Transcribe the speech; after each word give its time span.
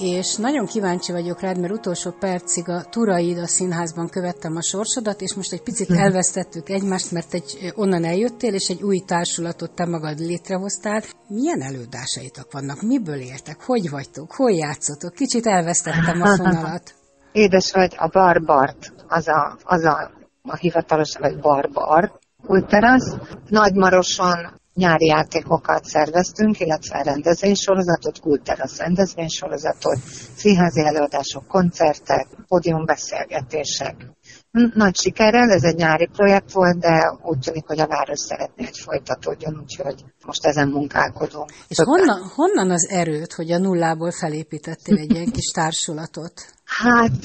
és 0.00 0.36
nagyon 0.36 0.66
kíváncsi 0.66 1.12
vagyok 1.12 1.40
rád, 1.40 1.58
mert 1.58 1.72
utolsó 1.72 2.10
percig 2.10 2.68
a 2.68 2.84
Turaida 2.84 3.46
színházban 3.46 4.08
követtem 4.08 4.56
a 4.56 4.62
sorsodat, 4.62 5.20
és 5.20 5.34
most 5.34 5.52
egy 5.52 5.62
picit 5.62 5.88
mhm. 5.88 5.98
elvesztettük 5.98 6.68
egymást, 6.68 7.10
mert 7.10 7.34
egy, 7.34 7.72
onnan 7.74 8.04
eljöttél, 8.04 8.54
és 8.54 8.68
egy 8.68 8.82
új 8.82 8.98
társulatot 8.98 9.74
te 9.74 9.86
magad 9.86 10.18
létrehoztál. 10.18 11.02
Milyen 11.28 11.62
előadásaitok 11.62 12.52
vannak? 12.52 12.82
Miből 12.82 13.20
értek? 13.20 13.60
Hogy 13.62 13.90
vagytok? 13.90 14.32
Hol 14.32 14.52
játszotok? 14.52 15.12
Kicsit 15.14 15.46
elvesztettem 15.46 16.22
a 16.22 16.36
fonalat. 16.36 16.94
Édes 17.32 17.72
vagy, 17.72 17.94
a 17.96 18.08
Barbart, 18.08 18.92
az 19.08 19.28
a, 19.28 19.58
az 19.62 19.84
a, 19.84 20.10
a 20.42 20.56
hivatalos, 20.56 21.16
vagy 21.16 21.38
Barbar, 21.38 22.18
Kulterasz. 22.46 23.16
Nagymaroson 23.48 24.59
nyári 24.80 25.06
játékokat 25.06 25.84
szerveztünk, 25.84 26.60
illetve 26.60 27.02
rendezvénysorozatot, 27.02 28.20
kulterasz 28.20 28.78
rendezvénysorozatot, 28.78 29.98
színházi 30.42 30.82
előadások, 30.90 31.46
koncertek, 31.46 32.26
pódiumbeszélgetések. 32.48 33.96
Nagy 34.74 34.96
sikerrel, 34.96 35.50
ez 35.50 35.64
egy 35.64 35.76
nyári 35.76 36.08
projekt 36.16 36.52
volt, 36.52 36.78
de 36.78 36.94
úgy 37.22 37.38
tűnik, 37.38 37.66
hogy 37.66 37.80
a 37.80 37.86
város 37.86 38.18
szeretné, 38.18 38.64
hogy 38.64 38.78
folytatódjon, 38.78 39.54
úgyhogy 39.62 39.98
most 40.26 40.44
ezen 40.44 40.68
munkálkodunk. 40.68 41.50
És 41.68 41.78
honnan, 41.92 42.20
honnan 42.34 42.70
az 42.70 42.88
erőt, 42.90 43.32
hogy 43.32 43.50
a 43.52 43.58
nullából 43.58 44.10
felépítettél 44.10 44.96
egy 44.96 45.12
ilyen 45.14 45.30
kis 45.36 45.50
társulatot? 45.58 46.34
Hát 46.64 47.24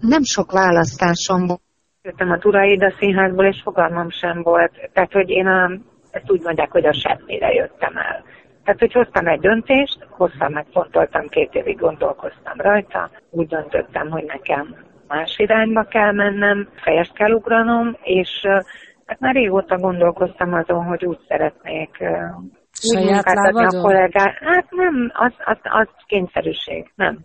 nem 0.00 0.22
sok 0.22 0.52
választásom 0.52 1.46
volt. 1.46 1.60
Jöttem 2.02 2.30
a 2.30 2.38
Turaida 2.38 2.94
színházból, 2.98 3.46
és 3.46 3.60
fogalmam 3.64 4.10
sem 4.10 4.42
volt. 4.42 4.72
Tehát, 4.92 5.12
hogy 5.12 5.28
én 5.28 5.46
a 5.46 5.70
ezt 6.10 6.30
úgy 6.30 6.42
mondják, 6.42 6.70
hogy 6.70 6.86
a 6.86 6.92
semmire 6.92 7.52
jöttem 7.52 7.96
el. 7.96 8.24
Tehát, 8.64 8.80
hogy 8.80 8.92
hoztam 8.92 9.26
egy 9.26 9.40
döntést, 9.40 10.06
hosszan 10.08 10.52
megfontoltam, 10.52 11.28
két 11.28 11.54
évig 11.54 11.78
gondolkoztam 11.78 12.56
rajta, 12.56 13.10
úgy 13.30 13.46
döntöttem, 13.46 14.10
hogy 14.10 14.24
nekem 14.24 14.76
más 15.08 15.38
irányba 15.38 15.82
kell 15.82 16.12
mennem, 16.12 16.68
fejest 16.82 17.12
kell 17.12 17.30
ugranom, 17.30 17.96
és 18.02 18.28
hát 19.06 19.20
már 19.20 19.34
régóta 19.34 19.76
gondolkoztam 19.76 20.54
azon, 20.54 20.84
hogy 20.84 21.04
úgy 21.04 21.18
szeretnék 21.28 21.90
úgy 22.88 23.04
munkáltatni 23.04 23.64
a 23.64 23.82
kollégát. 23.82 24.34
Hát 24.40 24.70
nem, 24.70 25.12
az, 25.14 25.32
az, 25.44 25.58
az 25.62 25.88
kényszerűség, 26.06 26.92
nem. 26.94 27.18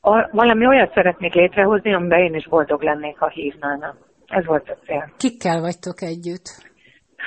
A, 0.00 0.28
valami 0.32 0.66
olyat 0.66 0.94
szeretnék 0.94 1.34
létrehozni, 1.34 1.94
amiben 1.94 2.18
én 2.18 2.34
is 2.34 2.48
boldog 2.48 2.82
lennék, 2.82 3.18
ha 3.18 3.28
hívnának. 3.28 3.96
Ez 4.26 4.44
volt 4.44 4.68
a 4.68 4.76
cél. 4.86 5.12
Kikkel 5.16 5.60
vagytok 5.60 6.02
együtt? 6.02 6.71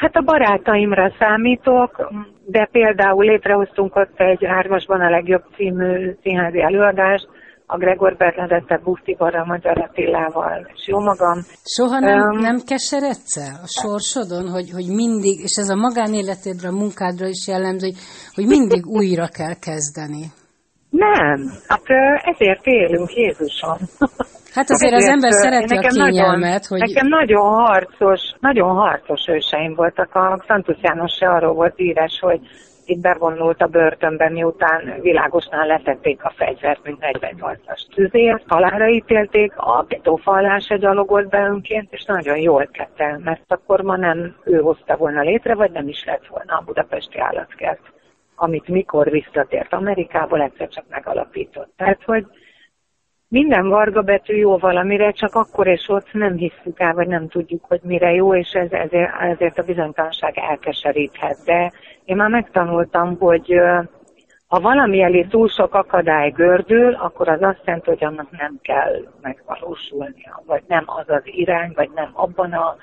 Hát 0.05 0.15
a 0.15 0.21
barátaimra 0.21 1.13
számítok, 1.19 2.11
de 2.45 2.67
például 2.71 3.25
létrehoztunk 3.25 3.95
ott 3.95 4.19
egy 4.19 4.45
hármasban 4.45 5.01
a 5.01 5.09
legjobb 5.09 5.43
című 5.55 6.15
színházi 6.21 6.61
előadást, 6.61 7.27
a 7.65 7.77
Gregor 7.77 8.15
Bernadette 8.17 8.79
Busztibarra, 8.83 9.45
Magyar 9.45 9.77
Attilával, 9.77 10.67
és 10.73 10.87
jó 10.87 10.99
magam. 10.99 11.37
Soha 11.63 11.99
nem, 11.99 12.19
um, 12.19 12.39
nem 12.39 12.57
keseredsz 12.65 13.37
a 13.37 13.67
sorsodon, 13.67 14.49
hogy, 14.49 14.69
hogy 14.71 14.87
mindig, 14.87 15.39
és 15.39 15.55
ez 15.61 15.69
a 15.69 15.75
magánéletedre, 15.75 16.67
a 16.67 16.79
munkádra 16.81 17.27
is 17.27 17.47
jellemző, 17.47 17.87
hogy, 17.87 17.97
hogy 18.35 18.45
mindig 18.45 18.85
újra 18.85 19.27
kell 19.27 19.55
kezdeni? 19.67 20.23
Nem, 20.89 21.39
hát 21.67 21.85
ezért 22.23 22.65
élünk, 22.65 23.09
Jézusom. 23.15 23.77
Hát 24.55 24.69
azért 24.69 24.93
az 24.93 25.07
ember 25.07 25.31
szereti 25.31 25.75
a 25.75 25.79
kényelmet, 25.79 26.41
nagyon, 26.41 26.59
hogy... 26.67 26.79
Nekem 26.79 27.07
nagyon 27.07 27.53
harcos, 27.53 28.21
nagyon 28.39 28.75
harcos 28.75 29.25
őseim 29.27 29.75
voltak. 29.75 30.15
A 30.15 30.43
Szantusz 30.47 30.81
János 30.81 31.13
se 31.13 31.27
arról 31.27 31.53
volt 31.53 31.79
írás, 31.79 32.19
hogy 32.19 32.39
itt 32.85 33.01
bevonult 33.01 33.61
a 33.61 33.67
börtönben, 33.67 34.31
miután 34.31 34.99
világosnál 35.01 35.67
letették 35.67 36.23
a 36.23 36.33
fegyvert, 36.35 36.83
mint 36.83 36.97
48-as 37.01 37.93
tüzért, 37.95 38.43
halára 38.47 38.87
ítélték, 38.87 39.53
a 39.57 39.85
betófalán 39.87 40.59
se 40.59 40.77
gyalogolt 40.77 41.29
be 41.29 41.39
önként, 41.39 41.87
és 41.91 42.03
nagyon 42.03 42.37
jól 42.37 42.69
tette, 42.71 43.19
mert 43.23 43.43
akkor 43.47 43.81
ma 43.81 43.95
nem 43.97 44.35
ő 44.43 44.59
hozta 44.59 44.95
volna 44.97 45.21
létre, 45.21 45.55
vagy 45.55 45.71
nem 45.71 45.87
is 45.87 46.03
lett 46.05 46.27
volna 46.27 46.57
a 46.57 46.63
budapesti 46.65 47.19
állatkert, 47.19 47.81
amit 48.35 48.67
mikor 48.67 49.09
visszatért 49.09 49.73
Amerikából, 49.73 50.41
egyszer 50.41 50.67
csak 50.67 50.85
megalapított. 50.89 51.69
Tehát, 51.77 52.03
hogy 52.05 52.25
minden 53.27 53.69
varga 53.69 54.01
betű 54.01 54.35
jó 54.35 54.57
valamire, 54.57 55.11
csak 55.11 55.33
akkor 55.33 55.67
és 55.67 55.89
ott 55.89 56.13
nem 56.13 56.35
hiszük 56.35 56.79
el, 56.79 56.93
vagy 56.93 57.07
nem 57.07 57.27
tudjuk, 57.27 57.65
hogy 57.67 57.79
mire 57.83 58.11
jó, 58.11 58.35
és 58.35 58.51
ez, 58.51 58.71
ezért, 58.71 59.11
ezért 59.19 59.57
a 59.57 59.63
bizonytalanság 59.63 60.37
elkeseríthet. 60.37 61.37
De 61.45 61.71
én 62.05 62.15
már 62.15 62.29
megtanultam, 62.29 63.17
hogy 63.17 63.59
ha 64.47 64.59
valami 64.59 65.01
elé 65.01 65.23
túl 65.23 65.47
sok 65.47 65.73
akadály 65.73 66.29
gördül, 66.29 66.93
akkor 66.93 67.27
az 67.29 67.41
azt 67.41 67.61
jelenti, 67.65 67.89
hogy 67.89 68.03
annak 68.03 68.31
nem 68.31 68.59
kell 68.61 68.93
megvalósulnia, 69.21 70.43
vagy 70.45 70.63
nem 70.67 70.83
az 70.85 71.09
az 71.09 71.21
irány, 71.23 71.71
vagy 71.75 71.89
nem 71.95 72.09
abban 72.13 72.51
a 72.51 72.75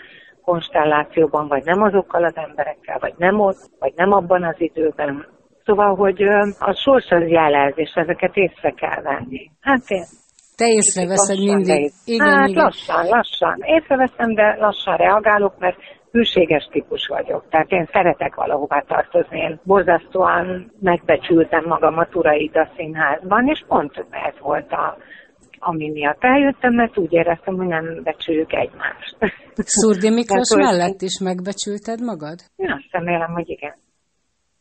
konstellációban, 0.44 1.48
vagy 1.48 1.64
nem 1.64 1.82
azokkal 1.82 2.24
az 2.24 2.36
emberekkel, 2.36 2.98
vagy 2.98 3.14
nem 3.16 3.40
ott, 3.40 3.70
vagy 3.78 3.92
nem 3.96 4.12
abban 4.12 4.44
az 4.44 4.60
időben. 4.60 5.26
Szóval, 5.64 5.94
hogy 5.94 6.22
a 6.58 6.72
sors 6.72 7.10
az 7.10 7.28
jelez, 7.28 7.72
és 7.74 7.92
ezeket 7.94 8.36
észre 8.36 8.70
kell 8.70 9.02
venni. 9.02 9.50
Hát 9.60 9.82
én 9.88 10.04
te 10.56 10.66
észreveszed 10.66 11.38
mindig. 11.38 11.92
Igen, 12.04 12.38
hát 12.38 12.48
igen. 12.48 12.62
lassan, 12.62 13.06
lassan. 13.06 13.56
Észreveszem, 13.62 14.34
de 14.34 14.56
lassan 14.58 14.96
reagálok, 14.96 15.58
mert 15.58 15.76
hűséges 16.12 16.68
típus 16.72 17.06
vagyok. 17.06 17.44
Tehát 17.50 17.70
én 17.70 17.88
szeretek 17.92 18.34
valahová 18.34 18.80
tartozni. 18.80 19.38
Én 19.38 19.60
borzasztóan 19.64 20.72
megbecsültem 20.80 21.64
magam 21.66 21.98
a 21.98 22.06
Turaida 22.06 22.68
színházban, 22.76 23.48
és 23.48 23.64
pont 23.68 24.06
ez 24.10 24.34
volt 24.40 24.72
a, 24.72 24.96
ami 25.58 25.90
miatt 25.90 26.24
eljöttem, 26.24 26.74
mert 26.74 26.98
úgy 26.98 27.12
éreztem, 27.12 27.56
hogy 27.56 27.66
nem 27.66 28.00
becsüljük 28.02 28.52
egymást. 28.52 29.16
Szurdi 29.54 30.10
Miklós 30.18 30.54
mellett 30.56 31.00
is 31.00 31.18
megbecsülted 31.18 32.00
magad? 32.00 32.38
Én 32.56 32.70
azt 32.72 32.88
remélem, 32.90 33.32
hogy 33.32 33.48
igen. 33.48 33.74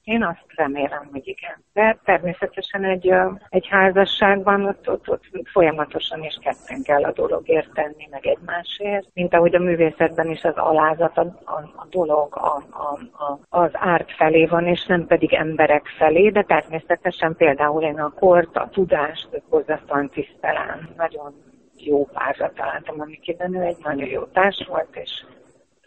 Én 0.04 0.24
azt 0.24 0.46
remélem, 0.56 1.10
hogy 1.12 1.28
igen. 1.28 1.64
De 1.74 1.98
természetesen 2.04 2.84
egy, 2.84 3.14
egy 3.50 3.68
házasságban 3.68 4.66
ott, 4.66 4.90
ott, 4.90 5.10
ott 5.10 5.26
folyamatosan 5.52 6.24
is 6.24 6.38
ketten 6.42 6.84
kell 6.84 7.04
a 7.04 7.12
dologért 7.12 7.74
tenni, 7.74 8.08
meg 8.10 8.26
egymásért, 8.26 9.08
mint 9.14 9.34
ahogy 9.34 9.56
a 9.56 9.60
művészetben 9.60 10.30
is 10.30 10.44
az 10.44 10.56
alázat 10.56 11.18
a, 11.18 11.22
a, 11.46 11.72
a 11.76 11.88
dolog 11.90 12.36
a, 12.36 12.56
a, 12.70 13.00
a, 13.24 13.40
az 13.50 13.70
árt 13.74 14.12
felé 14.12 14.46
van, 14.46 14.68
és 14.68 14.86
nem 14.86 15.06
pedig 15.06 15.34
emberek 15.34 15.88
felé, 15.98 16.30
de 16.30 16.44
természetesen 16.44 17.36
például 17.36 17.84
én 17.84 18.00
a 18.00 18.14
kort, 18.20 18.58
a 18.58 18.70
tudást 18.72 19.42
borzasztóan 19.50 20.10
tisztelem. 20.10 20.90
Nagyon 20.98 21.34
jó 21.78 22.06
párra 22.06 22.52
találtam, 22.56 23.02
amikében 23.02 23.56
ő 23.56 23.62
egy 23.62 23.78
nagyon 23.84 24.10
jó 24.10 24.24
társ 24.24 24.66
volt, 24.70 24.96
és 24.96 25.26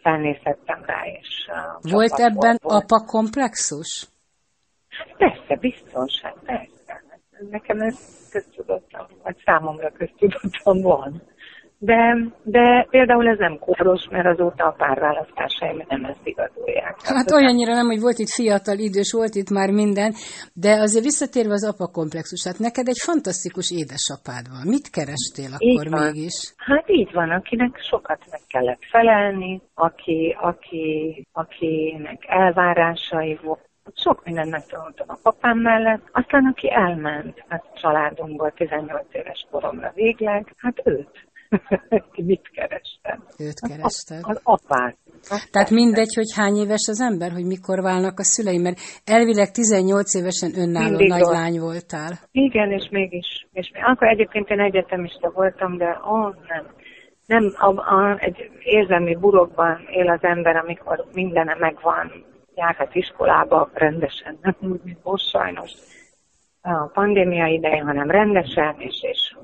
felnézhettem 0.05 0.83
rá, 0.85 1.01
és... 1.19 1.29
Uh, 1.47 1.91
volt 1.91 2.19
ebben 2.27 2.57
volt. 2.61 2.83
apa 2.83 2.97
komplexus? 3.05 4.07
Persze, 5.17 5.55
biztos, 5.55 6.21
hát 6.21 6.37
persze. 6.45 7.03
Nekem 7.49 7.81
ez 7.81 8.27
köztudottam, 8.31 9.05
vagy 9.23 9.37
számomra 9.45 9.91
köztudottam 9.91 10.81
van. 10.81 11.21
De, 11.77 12.17
de 12.43 12.87
például 12.89 13.27
ez 13.27 13.37
nem 13.37 13.57
kóros, 13.59 14.07
mert 14.09 14.25
azóta 14.25 14.65
a 14.65 14.75
párválasztásaim 14.77 15.83
nem 15.87 16.03
ezt 16.05 16.19
igazolják. 16.23 16.95
Hát, 17.03 17.31
olyannyira 17.31 17.73
nem, 17.73 17.85
hogy 17.85 17.99
volt 17.99 18.17
itt 18.17 18.29
fiatal, 18.29 18.77
idős, 18.77 19.11
volt 19.11 19.35
itt 19.35 19.49
már 19.49 19.69
minden, 19.71 20.13
de 20.53 20.71
azért 20.71 21.03
visszatérve 21.03 21.53
az 21.53 21.67
apa 21.73 21.87
komplexus, 21.87 22.45
hát 22.45 22.59
neked 22.59 22.87
egy 22.87 23.01
fantasztikus 23.03 23.71
édesapád 23.71 24.45
van. 24.49 24.65
Mit 24.67 24.89
kerestél 24.89 25.51
akkor 25.53 25.85
így 25.85 25.89
van. 25.89 26.03
mégis? 26.03 26.53
Hát 26.57 26.89
így 26.89 27.11
van, 27.13 27.29
akinek 27.31 27.77
sokat 27.79 28.21
meg 28.31 28.41
kellett 28.47 28.83
felelni, 28.91 29.61
aki, 29.73 30.35
aki, 30.39 30.87
akinek 31.31 32.23
elvárásai 32.27 33.39
volt, 33.43 33.63
sok 33.95 34.23
mindent 34.23 34.51
megtanultam 34.51 35.07
a 35.09 35.19
papám 35.23 35.57
mellett, 35.57 36.09
aztán 36.11 36.45
aki 36.45 36.71
elment, 36.71 37.43
hát 37.47 37.63
családunkból 37.81 38.51
18 38.51 39.05
éves 39.11 39.47
koromra 39.51 39.91
végleg, 39.95 40.53
hát 40.57 40.81
őt. 40.83 41.27
Mit 42.29 42.49
kerestem? 42.53 43.23
Őt 43.37 43.59
kerested? 43.67 44.19
Az, 44.21 44.29
az 44.35 44.41
apát. 44.43 44.97
Tehát 45.51 45.69
mindegy, 45.69 46.13
hogy 46.15 46.33
hány 46.35 46.55
éves 46.55 46.87
az 46.87 47.01
ember, 47.01 47.31
hogy 47.31 47.45
mikor 47.45 47.81
válnak 47.81 48.19
a 48.19 48.23
szüleim, 48.23 48.61
mert 48.61 48.77
elvileg 49.05 49.51
18 49.51 50.15
évesen 50.15 50.51
önálló 50.57 50.89
Mindig 50.89 51.07
nagylány 51.07 51.59
voltál. 51.59 52.11
Igen, 52.31 52.71
és 52.71 52.87
mégis. 52.91 53.47
És 53.53 53.71
még, 53.73 53.83
akkor 53.85 54.07
egyébként 54.07 54.49
én 54.49 54.59
egyetemista 54.59 55.31
voltam, 55.31 55.77
de 55.77 55.99
ó, 56.09 56.13
oh, 56.13 56.35
nem. 56.47 56.65
Nem, 57.27 57.53
a, 57.57 57.95
a, 57.95 58.17
egy 58.19 58.49
érzelmi 58.59 59.15
burokban 59.15 59.87
él 59.89 60.09
az 60.09 60.23
ember, 60.23 60.55
amikor 60.55 61.05
mindene 61.13 61.55
megvan, 61.59 62.11
járhat 62.55 62.95
iskolába 62.95 63.69
rendesen, 63.73 64.37
nem 64.41 64.55
úgy, 64.61 64.79
mint 64.83 65.03
most 65.03 65.29
sajnos 65.29 65.71
a 66.61 66.89
pandémia 66.93 67.47
idején, 67.47 67.85
hanem 67.85 68.11
rendesen, 68.11 68.75
és, 68.77 68.95
és 69.01 69.35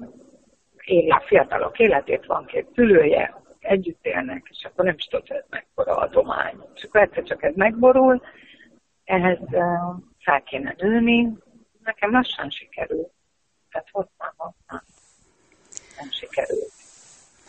éli 0.83 1.09
a 1.09 1.23
fiatalok 1.25 1.79
életét, 1.79 2.25
van 2.25 2.45
két 2.45 2.67
szülője, 2.75 3.41
együtt 3.59 4.05
élnek, 4.05 4.47
és 4.49 4.63
akkor 4.63 4.85
nem 4.85 4.95
is 4.97 5.05
tudod, 5.05 5.27
hogy 5.27 5.37
ez 5.37 5.45
mekkora 5.49 5.95
adomány. 5.95 6.55
És 6.75 6.83
akkor 6.83 7.01
egyszer 7.01 7.23
csak 7.23 7.43
ez 7.43 7.55
megborul, 7.55 8.21
ehhez 9.03 9.39
fel 10.19 10.41
kéne 10.41 10.75
nőni, 10.77 11.37
nekem 11.83 12.11
lassan 12.11 12.49
sikerül. 12.49 13.11
Tehát 13.71 13.87
hozzám, 13.91 14.33
hozzám 14.37 14.83
nem 15.97 16.09
sikerült. 16.09 16.80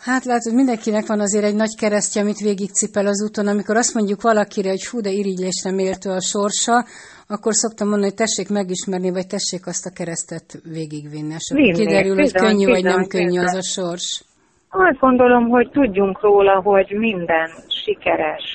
Hát 0.09 0.23
látod, 0.25 0.53
mindenkinek 0.53 1.05
van 1.07 1.19
azért 1.19 1.43
egy 1.43 1.55
nagy 1.55 1.75
keresztje, 1.81 2.21
amit 2.21 2.45
végigcipel 2.49 3.07
az 3.07 3.23
úton. 3.27 3.47
Amikor 3.47 3.75
azt 3.75 3.93
mondjuk 3.93 4.21
valakire, 4.21 4.69
hogy 4.69 4.83
fú, 4.89 4.97
de 5.01 5.09
irigylésre 5.09 5.71
méltó 5.71 6.09
a 6.11 6.21
sorsa, 6.33 6.75
akkor 7.33 7.53
szoktam 7.53 7.87
mondani, 7.87 8.09
hogy 8.11 8.21
tessék 8.23 8.49
megismerni, 8.59 9.11
vagy 9.17 9.27
tessék 9.35 9.63
azt 9.71 9.85
a 9.89 9.95
keresztet 9.99 10.47
végigvinni. 10.77 11.33
És 11.39 11.47
akkor 11.51 11.73
kiderül, 11.79 12.15
hogy 12.15 12.33
könnyű 12.45 12.67
vagy 12.75 12.83
nem 12.93 13.03
könnyű 13.15 13.39
az 13.47 13.55
a 13.63 13.65
sors. 13.75 14.07
Azt 14.69 14.99
gondolom, 14.99 15.43
hogy 15.55 15.69
tudjunk 15.69 16.21
róla, 16.21 16.61
hogy 16.61 16.89
minden 17.07 17.49
sikeres 17.83 18.47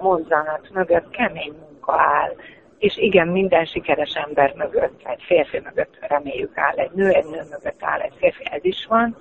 mozzanat 0.00 0.64
mögött 0.72 1.08
kemény 1.10 1.54
munka 1.62 1.94
áll. 2.18 2.32
És 2.78 2.94
igen, 2.96 3.28
minden 3.28 3.64
sikeres 3.64 4.12
ember 4.26 4.50
mögött, 4.62 4.98
egy 5.12 5.22
férfi 5.26 5.60
mögött 5.64 5.94
reméljük 6.00 6.52
áll, 6.54 6.76
egy 6.76 6.94
nő, 6.94 7.08
egy 7.08 7.28
nő 7.34 7.42
mögött 7.50 7.80
áll, 7.80 8.00
egy 8.00 8.16
férfi, 8.18 8.44
ez 8.50 8.64
is 8.64 8.86
van 8.88 9.16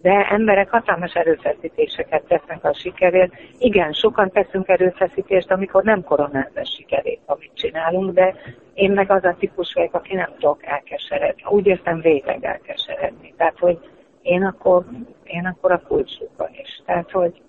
de 0.00 0.26
emberek 0.30 0.70
hatalmas 0.70 1.12
erőfeszítéseket 1.12 2.24
tesznek 2.24 2.64
a 2.64 2.74
sikerért. 2.74 3.32
Igen, 3.58 3.92
sokan 3.92 4.30
teszünk 4.30 4.68
erőfeszítést, 4.68 5.50
amikor 5.50 5.82
nem 5.82 6.02
koronázza 6.02 6.60
a 6.60 6.64
sikerét, 6.76 7.20
amit 7.26 7.54
csinálunk, 7.54 8.14
de 8.14 8.34
én 8.74 8.92
meg 8.92 9.10
az 9.10 9.24
a 9.24 9.36
típus 9.38 9.72
vagyok, 9.72 9.94
aki 9.94 10.14
nem 10.14 10.32
tudok 10.32 10.66
elkeseredni. 10.66 11.42
Úgy 11.48 11.66
értem 11.66 12.00
végleg 12.00 12.44
elkeseredni. 12.44 13.34
Tehát, 13.36 13.58
hogy 13.58 13.78
én 14.22 14.44
akkor, 14.44 14.84
én 15.24 15.46
akkor 15.46 15.72
a 15.72 15.82
kulcsukban 15.88 16.50
is. 16.52 16.82
Tehát, 16.86 17.10
hogy 17.10 17.42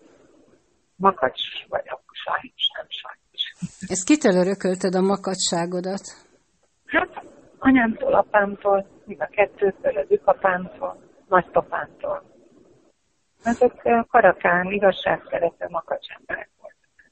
makacs 0.96 1.42
vagyok, 1.68 2.02
sajnos, 2.12 2.70
nem 2.78 2.86
sajnos. 2.88 3.42
Ezt 3.88 4.06
kitől 4.06 4.42
örökölted 4.42 4.96
a 4.96 5.02
makacságodat? 5.02 6.04
Hát 6.86 7.24
anyámtól, 7.60 8.14
apámtól, 8.14 8.86
mind 9.06 9.22
a 9.22 9.30
kettőtől, 9.32 9.98
az 9.98 10.06
ükapámtól, 10.10 10.98
nagypapámtól. 11.28 12.29
Ezek 13.50 14.08
karakán, 14.08 14.72
igazságszerető 14.72 15.66
makacsemberek 15.70 16.50
voltak. 16.60 17.12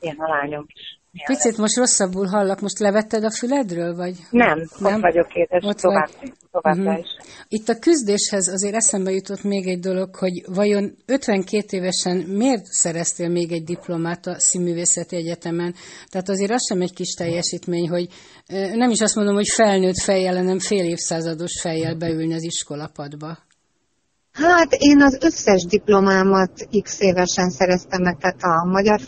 Ilyen 0.00 0.16
a 0.16 0.28
lányom 0.28 0.66
is. 0.68 0.96
Picit 1.24 1.56
most 1.56 1.76
rosszabbul 1.76 2.26
hallak, 2.26 2.60
most 2.60 2.78
levetted 2.78 3.24
a 3.24 3.30
füledről, 3.30 3.94
vagy? 3.94 4.14
Nem, 4.30 4.68
nem? 4.78 4.94
ott 4.94 5.00
vagyok 5.00 5.34
édes, 5.34 5.64
ott 5.64 5.76
tovább, 5.76 6.08
vagy. 6.20 6.32
tovább 6.50 6.78
uh-huh. 6.78 6.98
is. 6.98 7.08
Itt 7.48 7.68
a 7.68 7.78
küzdéshez 7.78 8.48
azért 8.48 8.74
eszembe 8.74 9.10
jutott 9.10 9.42
még 9.42 9.66
egy 9.66 9.78
dolog, 9.78 10.14
hogy 10.14 10.42
vajon 10.54 10.96
52 11.06 11.76
évesen 11.76 12.16
miért 12.16 12.64
szereztél 12.64 13.28
még 13.28 13.52
egy 13.52 13.64
diplomát 13.64 14.26
a 14.26 14.40
Színművészeti 14.40 15.16
Egyetemen? 15.16 15.74
Tehát 16.10 16.28
azért 16.28 16.50
az 16.50 16.66
sem 16.66 16.80
egy 16.80 16.94
kis 16.94 17.14
teljesítmény, 17.14 17.88
hogy 17.88 18.06
nem 18.74 18.90
is 18.90 19.00
azt 19.00 19.14
mondom, 19.14 19.34
hogy 19.34 19.48
felnőtt 19.48 20.00
fejjel, 20.00 20.36
hanem 20.36 20.58
fél 20.58 20.84
évszázados 20.84 21.60
fejjel 21.60 21.94
beülni 21.94 22.34
az 22.34 22.44
iskolapadba. 22.44 23.38
Hát 24.36 24.72
én 24.72 25.02
az 25.02 25.18
összes 25.20 25.64
diplomámat 25.64 26.68
x 26.82 27.00
évesen 27.00 27.50
szereztem 27.50 28.02
meg, 28.02 28.16
tehát 28.18 28.42
a 28.42 28.64
magyar 28.64 29.00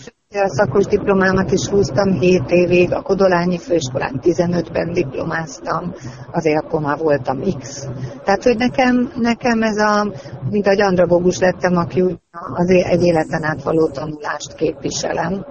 szakos 0.47 0.85
diplomámat 0.85 1.53
is 1.53 1.67
húztam 1.67 2.13
7 2.13 2.51
évig, 2.51 2.93
a 2.93 3.03
Kodolányi 3.03 3.59
Főiskolán 3.59 4.21
15-ben 4.23 4.93
diplomáztam, 4.93 5.95
azért 6.33 6.65
akkor 6.65 6.81
már 6.81 6.99
voltam 6.99 7.41
X. 7.59 7.87
Tehát, 8.25 8.43
hogy 8.43 8.57
nekem, 8.57 9.13
nekem 9.17 9.63
ez 9.63 9.77
a, 9.77 10.13
mint 10.51 10.67
a 10.67 10.85
andragógus 10.85 11.39
lettem, 11.39 11.77
aki 11.77 12.01
úgy 12.01 12.19
az 12.55 12.71
egy 12.71 13.03
életen 13.03 13.45
át 13.45 13.63
való 13.63 13.89
tanulást 13.89 14.55
képviselem. 14.55 15.47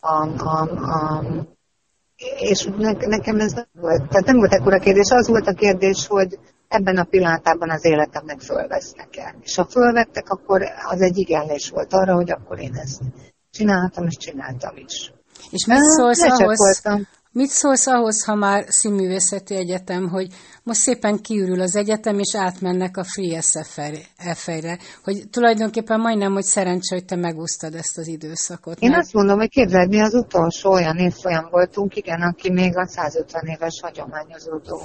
A, 0.00 0.26
a, 0.44 0.68
a, 0.70 1.24
és 2.38 2.68
ne, 2.78 2.92
nekem 2.92 3.40
ez 3.40 3.52
nem 3.52 3.66
volt, 3.80 4.08
tehát 4.08 4.26
nem 4.26 4.36
volt 4.36 4.52
ekkora 4.52 4.78
kérdés, 4.78 5.10
az 5.10 5.28
volt 5.28 5.46
a 5.46 5.52
kérdés, 5.52 6.06
hogy 6.06 6.38
ebben 6.72 6.96
a 6.96 7.04
pillanatában 7.04 7.70
az 7.70 7.84
életemnek 7.84 8.40
fölvesznek 8.40 9.16
el. 9.16 9.34
És 9.42 9.54
ha 9.54 9.64
fölvettek, 9.64 10.28
akkor 10.28 10.62
az 10.88 11.00
egy 11.00 11.18
igenlés 11.18 11.70
volt 11.70 11.92
arra, 11.92 12.14
hogy 12.14 12.30
akkor 12.30 12.60
én 12.60 12.74
ezt 12.74 13.00
csináltam, 13.50 14.06
és 14.06 14.16
csináltam 14.16 14.76
is. 14.76 15.12
És 15.50 15.66
mit 15.66 15.78
szólsz, 15.78 16.22
ahhoz, 16.22 16.82
mit 17.32 17.48
szólsz 17.48 17.86
ahhoz, 17.86 18.24
ha 18.24 18.34
már 18.34 18.64
színművészeti 18.68 19.54
egyetem, 19.54 20.08
hogy 20.08 20.26
most 20.62 20.80
szépen 20.80 21.18
kiürül 21.18 21.60
az 21.60 21.76
egyetem, 21.76 22.18
és 22.18 22.34
átmennek 22.36 22.96
a 22.96 23.04
Free 23.04 23.40
SFR-re, 23.40 24.78
hogy 25.04 25.28
tulajdonképpen 25.30 26.00
majdnem, 26.00 26.32
hogy 26.32 26.42
szerencsé, 26.42 26.94
hogy 26.94 27.04
te 27.04 27.16
megúsztad 27.16 27.74
ezt 27.74 27.98
az 27.98 28.06
időszakot. 28.06 28.78
Én 28.78 28.90
mert... 28.90 29.02
azt 29.02 29.12
mondom, 29.12 29.38
hogy 29.38 29.48
képzeld, 29.48 29.88
mi 29.88 30.00
az 30.00 30.14
utolsó 30.14 30.70
olyan 30.70 30.96
évfolyam 30.96 31.48
voltunk, 31.50 31.96
igen, 31.96 32.22
aki 32.22 32.50
még 32.50 32.76
a 32.76 32.86
150 32.86 33.46
éves 33.46 33.80
hagyományozódó 33.82 34.80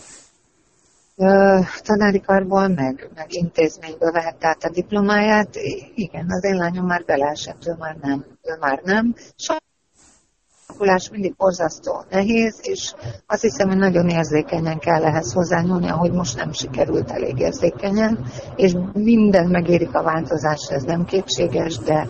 tanári 1.82 2.22
karból, 2.22 2.68
meg, 2.68 3.10
meg 3.16 3.34
intézményből 3.34 4.12
vehette 4.12 4.48
át 4.48 4.64
a 4.64 4.70
diplomáját. 4.70 5.56
Igen, 5.96 6.26
az 6.30 6.44
én 6.44 6.56
lányom 6.56 6.86
már 6.86 7.04
beleesett, 7.06 7.68
ő 7.68 7.76
már 7.80 7.98
nem. 8.02 8.26
Ő 8.44 8.58
már 8.60 8.82
nem. 8.84 9.16
Sajnos 9.36 11.10
mindig 11.10 11.36
borzasztó 11.36 12.04
nehéz, 12.10 12.60
és 12.62 12.94
azt 13.26 13.42
hiszem, 13.42 13.68
hogy 13.68 13.78
nagyon 13.78 14.10
érzékenyen 14.10 14.80
kell 14.80 15.04
ehhez 15.04 15.34
hozzányúlni, 15.34 15.90
ahogy 15.90 16.12
most 16.12 16.36
nem 16.36 16.52
sikerült 16.52 17.12
elég 17.12 17.40
érzékenyen, 17.40 18.26
és 18.56 18.76
minden 18.94 19.48
megérik 19.48 19.96
a 19.96 20.04
változás, 20.04 20.68
ez 20.70 20.84
nem 20.84 21.06
képséges, 21.06 21.78
de 21.78 22.08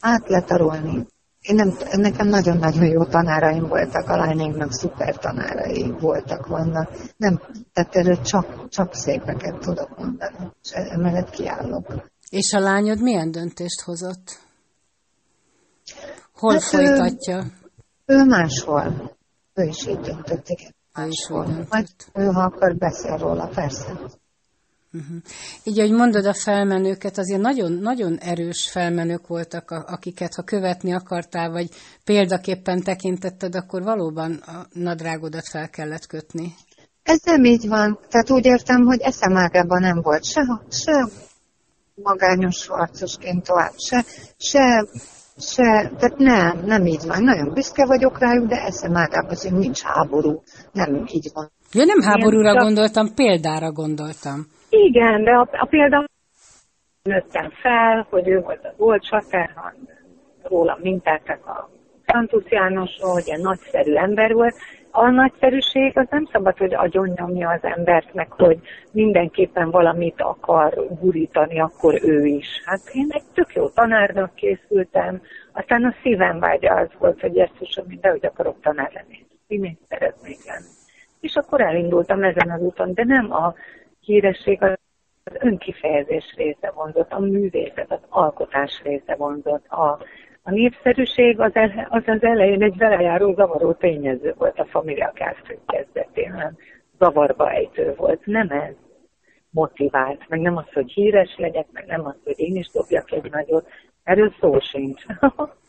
átletarolni 0.00 1.06
én 1.44 1.54
nem, 1.54 1.76
nekem 1.92 2.28
nagyon-nagyon 2.28 2.86
jó 2.86 3.04
tanáraim 3.04 3.66
voltak, 3.66 4.08
a 4.08 4.16
lányaimnak 4.16 4.72
szuper 4.72 5.16
tanárai 5.16 5.94
voltak, 6.00 6.46
vannak. 6.46 6.90
Nem, 7.16 7.40
tehát 7.72 7.94
erről 7.96 8.20
csak, 8.20 8.68
csak 8.68 8.94
szépeket 8.94 9.58
tudok 9.58 9.98
mondani, 9.98 10.52
és 10.62 10.70
emellett 10.70 11.30
kiállok. 11.30 11.86
És 12.30 12.52
a 12.52 12.58
lányod 12.58 13.02
milyen 13.02 13.30
döntést 13.30 13.80
hozott? 13.80 14.38
Hol 16.34 16.52
hát 16.52 16.62
folytatja? 16.62 17.44
Ő, 18.06 18.14
ő 18.14 18.24
máshol. 18.24 19.16
Ő 19.54 19.64
is 19.64 19.86
így 19.86 20.00
döntött, 20.00 20.48
igen. 20.48 20.74
Máshol. 20.92 21.66
Majd 21.70 21.88
ő, 22.12 22.24
ha 22.24 22.42
akar, 22.42 22.76
beszél 22.76 23.16
róla, 23.16 23.46
persze. 23.46 24.00
Uh-huh. 24.94 25.16
Így, 25.64 25.78
ahogy 25.78 25.92
mondod 25.92 26.26
a 26.26 26.34
felmenőket, 26.34 27.18
azért 27.18 27.40
nagyon, 27.40 27.72
nagyon 27.72 28.18
erős 28.18 28.70
felmenők 28.70 29.26
voltak, 29.26 29.70
akiket 29.70 30.34
ha 30.34 30.42
követni 30.42 30.92
akartál, 30.92 31.50
vagy 31.50 31.68
példaképpen 32.04 32.82
tekintetted, 32.82 33.54
akkor 33.54 33.82
valóban 33.82 34.32
a 34.32 34.66
nadrágodat 34.72 35.48
fel 35.48 35.70
kellett 35.70 36.06
kötni. 36.06 36.54
Ez 37.02 37.20
nem 37.24 37.44
így 37.44 37.68
van. 37.68 37.98
Tehát 38.08 38.30
úgy 38.30 38.44
értem, 38.44 38.84
hogy 38.84 39.00
eszemágában 39.00 39.80
nem 39.80 40.00
volt 40.02 40.24
se, 40.24 40.60
se 40.70 41.08
magányos 41.94 42.66
harcosként 42.66 43.44
tovább, 43.44 43.72
se, 43.76 44.04
se, 44.36 44.86
se, 45.38 45.92
tehát 45.98 46.16
nem, 46.16 46.62
nem 46.64 46.86
így 46.86 47.06
van. 47.06 47.22
Nagyon 47.22 47.52
büszke 47.52 47.86
vagyok 47.86 48.18
rájuk, 48.18 48.46
de 48.46 48.56
eszemágában 48.56 49.30
azért 49.30 49.54
nincs 49.54 49.82
háború. 49.82 50.42
Nem 50.72 51.04
így 51.12 51.30
van. 51.34 51.50
Ja, 51.72 51.84
nem 51.84 52.00
háborúra 52.00 52.52
Én 52.52 52.58
gondoltam, 52.58 53.14
példára 53.14 53.72
gondoltam. 53.72 54.46
Igen, 54.82 55.24
de 55.24 55.30
a, 55.30 55.48
a 55.52 55.66
példa 55.66 56.04
nőttem 57.02 57.50
fel, 57.50 58.06
hogy 58.10 58.28
ő 58.28 58.40
volt 58.40 58.64
a 58.64 58.74
volt 58.76 59.04
Saterhan, 59.04 59.72
róla 60.42 60.78
minteltek 60.82 61.46
a 61.46 61.70
Santus 62.06 62.50
Jánosról, 62.50 63.12
hogy 63.12 63.28
egy 63.30 63.42
nagyszerű 63.42 63.94
ember 63.94 64.32
volt. 64.32 64.54
A 64.90 65.08
nagyszerűség 65.08 65.98
az 65.98 66.06
nem 66.10 66.28
szabad, 66.32 66.56
hogy 66.56 66.74
agyonnyomja 66.74 67.50
az 67.50 67.62
embert, 67.62 68.14
meg 68.14 68.32
hogy 68.32 68.58
mindenképpen 68.90 69.70
valamit 69.70 70.20
akar 70.20 70.86
gurítani, 71.00 71.60
akkor 71.60 72.00
ő 72.02 72.24
is. 72.24 72.62
Hát 72.64 72.80
én 72.92 73.06
egy 73.08 73.24
tök 73.34 73.54
jó 73.54 73.68
tanárnak 73.68 74.34
készültem, 74.34 75.22
aztán 75.52 75.84
a 75.84 75.94
szívem 76.02 76.38
vágya 76.38 76.74
az 76.74 76.88
volt, 76.98 77.20
hogy 77.20 77.50
is, 77.60 77.78
de 78.00 78.10
hogy 78.10 78.26
akarok 78.26 78.60
tanár 78.60 78.90
lenni. 78.94 79.26
Én 79.46 79.78
szeretnék 79.88 80.46
lenni. 80.46 80.66
És 81.20 81.34
akkor 81.34 81.60
elindultam 81.60 82.22
ezen 82.22 82.50
az 82.50 82.60
úton, 82.60 82.94
de 82.94 83.04
nem 83.04 83.32
a 83.32 83.54
híresség 84.04 84.62
az 84.62 84.76
önkifejezés 85.40 86.34
része 86.36 86.70
vonzott, 86.74 87.12
a 87.12 87.18
művészet, 87.18 87.92
az 87.92 88.00
alkotás 88.08 88.80
része 88.82 89.14
vonzott, 89.14 89.66
a, 89.66 89.98
A 90.46 90.50
népszerűség 90.50 91.40
az, 91.40 91.50
el, 91.54 91.86
az 91.90 92.02
az 92.06 92.22
elején 92.22 92.62
egy 92.62 92.76
velejáró 92.76 93.34
zavaró 93.34 93.72
tényező 93.72 94.34
volt 94.38 94.58
a 94.58 94.64
Familia 94.64 95.12
Castro 95.14 95.54
kezdetén, 95.66 96.56
zavarba 96.98 97.50
ejtő 97.50 97.94
volt. 97.96 98.26
Nem 98.26 98.50
ez 98.50 98.74
motivált, 99.50 100.28
meg 100.28 100.40
nem 100.40 100.56
az, 100.56 100.72
hogy 100.72 100.92
híres 100.92 101.34
legyek, 101.36 101.66
meg 101.72 101.86
nem 101.86 102.06
az, 102.06 102.16
hogy 102.24 102.40
én 102.40 102.56
is 102.56 102.70
dobjak 102.72 103.12
egy 103.12 103.30
nagyot. 103.30 103.68
Erről 104.02 104.34
szó 104.40 104.58
sincs. 104.58 105.04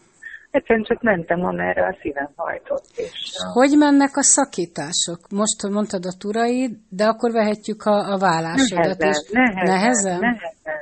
Egyszerűen 0.55 0.85
csak 0.85 1.01
mentem, 1.01 1.45
amerre 1.45 1.85
a 1.85 1.97
szívem 2.01 2.29
hajtott. 2.35 2.85
És, 2.95 3.35
hogy 3.53 3.77
mennek 3.77 4.13
a 4.13 4.23
szakítások? 4.23 5.19
Most 5.29 5.59
mondtad 5.69 6.05
a 6.05 6.17
turaid, 6.19 6.71
de 6.89 7.05
akkor 7.05 7.31
vehetjük 7.31 7.81
a, 7.83 7.97
a 8.13 8.17
vállásodat 8.17 8.97
nehezen, 8.97 9.09
is. 9.09 9.29
Nehezen, 9.31 9.65
nehezen? 9.65 10.19
Nehezen. 10.19 10.79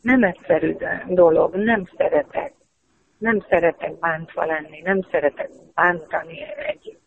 Nem 0.00 0.22
egyszerű 0.22 0.76
dolog, 1.06 1.54
nem 1.54 1.88
szeretek. 1.96 2.52
Nem 3.18 3.44
szeretek 3.48 3.98
bántva 3.98 4.44
lenni, 4.44 4.80
nem 4.84 5.00
szeretek 5.10 5.50
bántani 5.74 6.38
egy, 6.66 6.98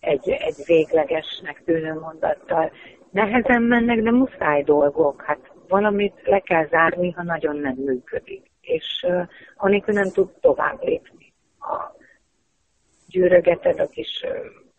egy, 0.00 0.28
egy 0.28 0.56
véglegesnek 0.66 1.62
tűnő 1.64 1.92
mondattal. 2.00 2.72
Nehezen 3.10 3.62
mennek, 3.62 4.02
de 4.02 4.10
muszáj 4.10 4.62
dolgok. 4.62 5.22
Hát 5.22 5.40
valamit 5.68 6.14
le 6.24 6.38
kell 6.38 6.66
zárni, 6.66 7.10
ha 7.10 7.22
nagyon 7.22 7.56
nem 7.56 7.74
működik. 7.76 8.50
És 8.60 9.04
uh, 9.08 9.28
anélkül 9.56 9.94
nem 9.94 10.10
tud 10.12 10.28
tovább 10.40 10.82
lépni 10.82 11.21
a 11.62 11.96
gyűrögeted 13.08 13.80
a 13.80 13.86
kis 13.86 14.24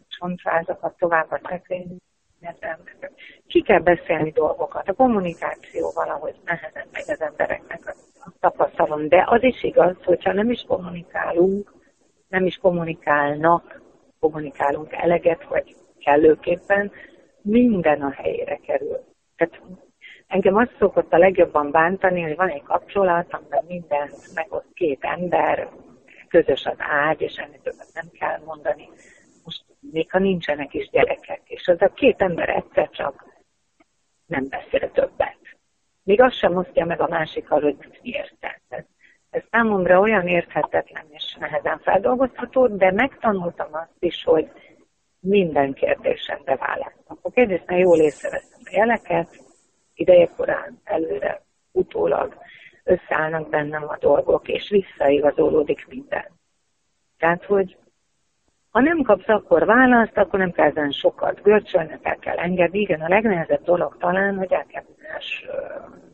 csontvázakat 0.07 0.97
tovább 0.97 1.31
a 1.31 1.41
szekrény. 1.49 1.97
Ki 3.47 3.61
kell 3.61 3.79
beszélni 3.79 4.31
dolgokat. 4.31 4.89
A 4.89 4.93
kommunikáció 4.93 5.91
valahogy 5.93 6.35
nehezen 6.45 6.85
megy 6.91 7.09
az 7.09 7.21
embereknek 7.21 7.95
a 8.19 8.29
tapasztalom. 8.39 9.07
De 9.07 9.23
az 9.27 9.43
is 9.43 9.63
igaz, 9.63 9.95
hogyha 10.03 10.33
nem 10.33 10.49
is 10.49 10.63
kommunikálunk, 10.67 11.73
nem 12.27 12.45
is 12.45 12.57
kommunikálnak, 12.57 13.81
kommunikálunk 14.19 14.93
eleget, 14.93 15.43
vagy 15.43 15.75
kellőképpen, 15.99 16.91
minden 17.41 18.01
a 18.01 18.11
helyére 18.11 18.55
kerül. 18.55 18.99
Tehát 19.35 19.61
engem 20.27 20.55
azt 20.55 20.75
szokott 20.79 21.13
a 21.13 21.17
legjobban 21.17 21.71
bántani, 21.71 22.21
hogy 22.21 22.35
van 22.35 22.49
egy 22.49 22.63
kapcsolat, 22.63 23.33
amiben 23.33 23.63
mindent 23.67 24.33
megoszt 24.33 24.73
két 24.73 25.03
ember, 25.03 25.69
közös 26.33 26.65
az 26.65 26.75
ágy, 26.77 27.21
és 27.21 27.35
ennél 27.35 27.61
többet 27.61 27.93
nem 27.93 28.09
kell 28.11 28.39
mondani. 28.45 28.89
Most 29.43 29.63
még 29.79 30.11
ha 30.11 30.19
nincsenek 30.19 30.73
is 30.73 30.89
gyerekek, 30.89 31.41
és 31.45 31.67
az 31.67 31.81
a 31.81 31.93
két 31.93 32.21
ember 32.21 32.49
egyszer 32.49 32.89
csak 32.89 33.25
nem 34.25 34.47
beszél 34.49 34.91
többet. 34.91 35.37
Még 36.03 36.21
azt 36.21 36.37
sem 36.37 36.55
osztja 36.55 36.85
meg 36.85 37.01
a 37.01 37.07
másikkal, 37.07 37.61
hogy 37.61 37.75
mit 37.79 37.99
érte. 38.01 38.61
Ez, 38.69 38.83
ez 39.29 39.41
számomra 39.51 39.99
olyan 39.99 40.27
érthetetlen 40.27 41.05
és 41.09 41.35
nehezen 41.39 41.79
feldolgozható, 41.79 42.67
de 42.67 42.91
megtanultam 42.91 43.67
azt 43.71 43.97
is, 43.99 44.23
hogy 44.23 44.51
minden 45.19 45.73
kérdésemre 45.73 46.55
választok. 46.55 47.19
A 47.21 47.29
kérdésnél 47.29 47.77
jól 47.77 47.99
észreveszem 47.99 48.59
a 48.63 48.71
jeleket, 48.71 49.43
idejekorán, 49.93 50.81
előre, 50.83 51.41
utólag, 51.71 52.37
összeállnak 52.83 53.49
bennem 53.49 53.83
a 53.87 53.97
dolgok, 53.99 54.47
és 54.47 54.69
visszaigazolódik 54.69 55.85
minden. 55.87 56.25
Tehát, 57.17 57.45
hogy 57.45 57.77
ha 58.69 58.81
nem 58.81 59.01
kapsz 59.01 59.27
akkor 59.27 59.65
választ, 59.65 60.17
akkor 60.17 60.39
nem 60.39 60.51
kell 60.51 60.69
ezen 60.69 60.91
sokat 60.91 61.41
görcsölni, 61.41 61.99
el 62.01 62.17
kell 62.17 62.37
engedni. 62.37 62.79
Igen, 62.79 63.01
a 63.01 63.07
legnehezebb 63.07 63.63
dolog 63.63 63.97
talán, 63.99 64.37
hogy 64.37 64.51
el 64.51 64.65
kell 64.65 64.83
más 65.13 65.45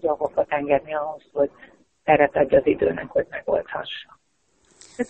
dolgokat 0.01 0.51
engedni 0.51 0.93
ahhoz, 0.93 1.23
hogy 1.33 1.49
teret 2.03 2.35
adj 2.35 2.55
az 2.55 2.65
időnek, 2.65 3.07
hogy 3.07 3.25
megoldhassa. 3.29 4.17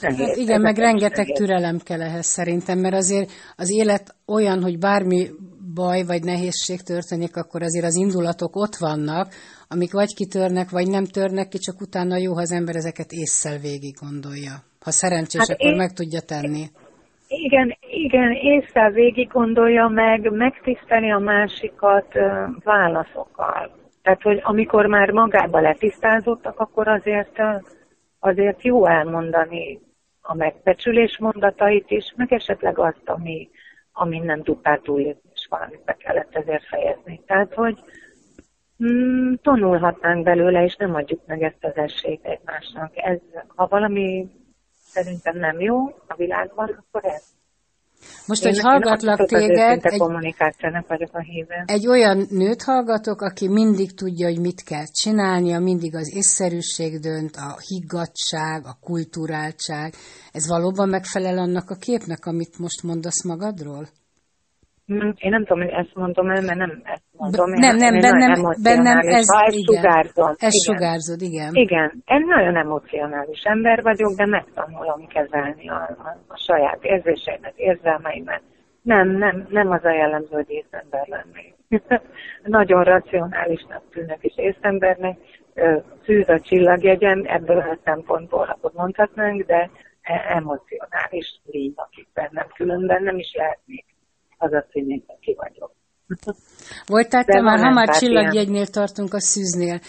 Hát 0.02 0.36
igen, 0.36 0.62
meg 0.62 0.78
rengeteg 0.78 1.26
türelem 1.26 1.78
kell 1.78 2.02
ehhez 2.02 2.26
szerintem, 2.26 2.80
mert 2.80 2.96
azért 2.96 3.32
az 3.56 3.72
élet 3.72 4.16
olyan, 4.28 4.62
hogy 4.62 4.80
bármi 4.80 5.30
baj 5.74 6.04
vagy 6.04 6.24
nehézség 6.24 6.82
történik, 6.82 7.36
akkor 7.36 7.62
azért 7.62 7.86
az 7.86 7.96
indulatok 7.96 8.56
ott 8.56 8.76
vannak, 8.76 9.28
amik 9.74 9.94
vagy 9.94 10.14
kitörnek, 10.16 10.70
vagy 10.70 10.88
nem 10.90 11.06
törnek 11.06 11.48
ki, 11.48 11.58
csak 11.58 11.82
utána 11.82 12.18
jó, 12.18 12.34
ha 12.34 12.42
az 12.42 12.52
ember 12.52 12.76
ezeket 12.76 13.12
észszel 13.12 13.58
végig 13.58 13.96
gondolja. 14.06 14.54
Ha 14.86 14.92
szerencsés, 14.92 15.42
hát 15.42 15.50
akkor 15.50 15.72
én... 15.72 15.76
meg 15.76 15.92
tudja 15.94 16.22
tenni. 16.22 16.64
Igen, 17.28 17.78
igen, 17.90 18.32
észre 18.32 18.92
végig 18.92 19.28
gondolja 19.28 19.88
meg, 19.88 20.32
megtiszteli 20.32 21.12
a 21.12 21.20
másikat 21.20 22.08
válaszokkal. 22.64 23.72
Tehát, 24.02 24.22
hogy 24.22 24.40
amikor 24.44 24.86
már 24.86 25.12
magába 25.12 25.60
letisztázottak, 25.60 26.60
akkor 26.60 26.88
azért, 26.88 27.38
azért 28.20 28.64
jó 28.64 28.88
elmondani 28.88 29.80
a 30.22 30.36
megbecsülés 30.36 31.18
mondatait 31.20 31.90
is, 31.92 32.14
meg 32.16 32.34
esetleg 32.34 32.80
azt, 32.80 33.04
ami, 33.06 33.50
ami 33.94 34.20
nem 34.20 34.44
tudtál 34.44 34.80
túlélni, 34.80 35.20
és 35.34 35.48
valamit 35.50 35.84
be 35.86 35.94
kellett 35.94 36.36
ezért 36.36 36.68
fejezni. 36.68 37.22
Tehát, 37.26 37.54
hogy 37.54 37.78
mm, 38.84 39.34
tanulhatnánk 39.42 40.24
belőle, 40.24 40.64
és 40.64 40.76
nem 40.76 40.96
adjuk 40.96 41.22
meg 41.26 41.42
ezt 41.42 41.64
az 41.64 41.76
esélyt 41.76 42.26
egymásnak. 42.26 42.92
Ez, 42.96 43.20
ha 43.48 43.68
valami 43.68 44.30
szerintem 44.82 45.38
nem 45.38 45.60
jó 45.60 45.86
a 46.08 46.16
világban, 46.16 46.70
akkor 46.80 47.06
ez. 47.06 47.24
Most, 48.28 48.44
hogy 48.44 48.60
hallgatlak 48.60 49.26
téged, 49.26 49.86
egy, 49.86 49.98
kommunikációnak 49.98 50.88
vagyok 50.88 51.10
a 51.14 51.20
híve. 51.20 51.64
egy 51.66 51.88
olyan 51.88 52.26
nőt 52.30 52.64
hallgatok, 52.64 53.22
aki 53.22 53.48
mindig 53.48 53.94
tudja, 53.94 54.28
hogy 54.28 54.40
mit 54.40 54.64
kell 54.64 54.86
csinálnia, 54.92 55.60
mindig 55.60 55.96
az 55.96 56.16
észszerűség 56.16 57.00
dönt, 57.00 57.36
a 57.36 57.58
higgadság, 57.68 58.66
a 58.66 58.78
kulturáltság. 58.82 59.94
Ez 60.32 60.48
valóban 60.48 60.90
megfelel 60.90 61.38
annak 61.38 61.70
a 61.70 61.76
képnek, 61.76 62.26
amit 62.26 62.60
most 62.60 62.84
mondasz 62.84 63.24
magadról? 63.24 63.88
Mm, 64.94 65.10
én 65.18 65.30
nem 65.30 65.46
tudom, 65.46 65.64
hogy 65.64 65.74
ezt 65.74 65.96
mondom 65.96 66.30
el, 66.30 66.42
mert 66.42 66.58
nem 66.58 66.82
ezt 66.84 67.04
mondom. 67.18 67.50
Nem, 67.50 67.76
nem, 67.76 67.94
én 67.94 68.02
bennem, 68.02 68.34
bennem 68.64 68.98
ez, 68.98 69.28
ez 69.48 69.54
igen, 69.54 69.76
sugárzom. 69.76 70.34
Ez 70.38 70.54
igen. 70.54 70.66
sugárzod, 70.68 71.22
igen. 71.22 71.54
Igen, 71.54 72.04
én 72.06 72.26
nagyon 72.26 72.56
emocionális 72.58 73.42
ember 73.44 73.82
vagyok, 73.82 74.12
de 74.16 74.26
megtanulom 74.26 75.08
kezelni 75.08 75.70
a, 75.70 75.74
a, 75.76 76.18
a 76.28 76.38
saját 76.38 76.84
érzéseimet, 76.84 77.54
érzelmeimet. 77.56 78.42
Nem, 78.82 79.10
nem, 79.10 79.48
nem 79.50 79.72
az 79.72 79.84
a 79.84 79.92
jellemző, 79.92 80.36
hogy 80.36 80.50
észember 80.50 81.08
lennék. 81.08 81.56
nagyon 82.58 82.84
racionálisnak 82.84 83.84
tűnök 83.92 84.24
is 84.24 84.34
észembernek, 84.36 85.18
szűz 86.06 86.30
a 86.30 86.40
csillagjegyem, 86.40 87.24
ebből 87.26 87.58
a 87.58 87.78
szempontból 87.84 88.48
akkor 88.50 88.72
mondhatnánk, 88.74 89.46
de 89.46 89.70
e, 90.02 90.26
emocionális 90.30 91.42
lény, 91.46 91.74
akik 91.76 92.08
bennem 92.14 92.48
különben 92.56 93.04
nem 93.04 93.18
is 93.18 93.34
lehetnék 93.34 93.86
az 94.40 94.54
a 94.54 94.66
színét, 94.72 95.04
aki 95.08 95.36
vagyok. 95.38 95.72
Voltál 96.86 97.24
te 97.26 97.42
már, 97.42 97.60
ha 97.60 97.70
már 97.70 97.90
csillagjegynél 97.90 98.66
tartunk 98.66 99.14
a 99.14 99.20
szűznél, 99.20 99.80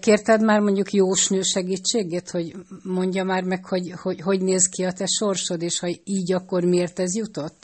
kérted 0.00 0.44
már 0.44 0.60
mondjuk 0.60 0.90
jósnő 0.90 1.40
segítségét, 1.40 2.30
hogy 2.30 2.52
mondja 2.84 3.24
már 3.24 3.42
meg, 3.44 3.64
hogy, 3.64 3.86
hogy 4.02 4.20
hogy 4.20 4.40
néz 4.40 4.68
ki 4.68 4.84
a 4.84 4.92
te 4.92 5.06
sorsod, 5.06 5.62
és 5.62 5.80
ha 5.80 5.86
így, 6.04 6.32
akkor 6.32 6.62
miért 6.64 6.98
ez 6.98 7.16
jutott? 7.16 7.60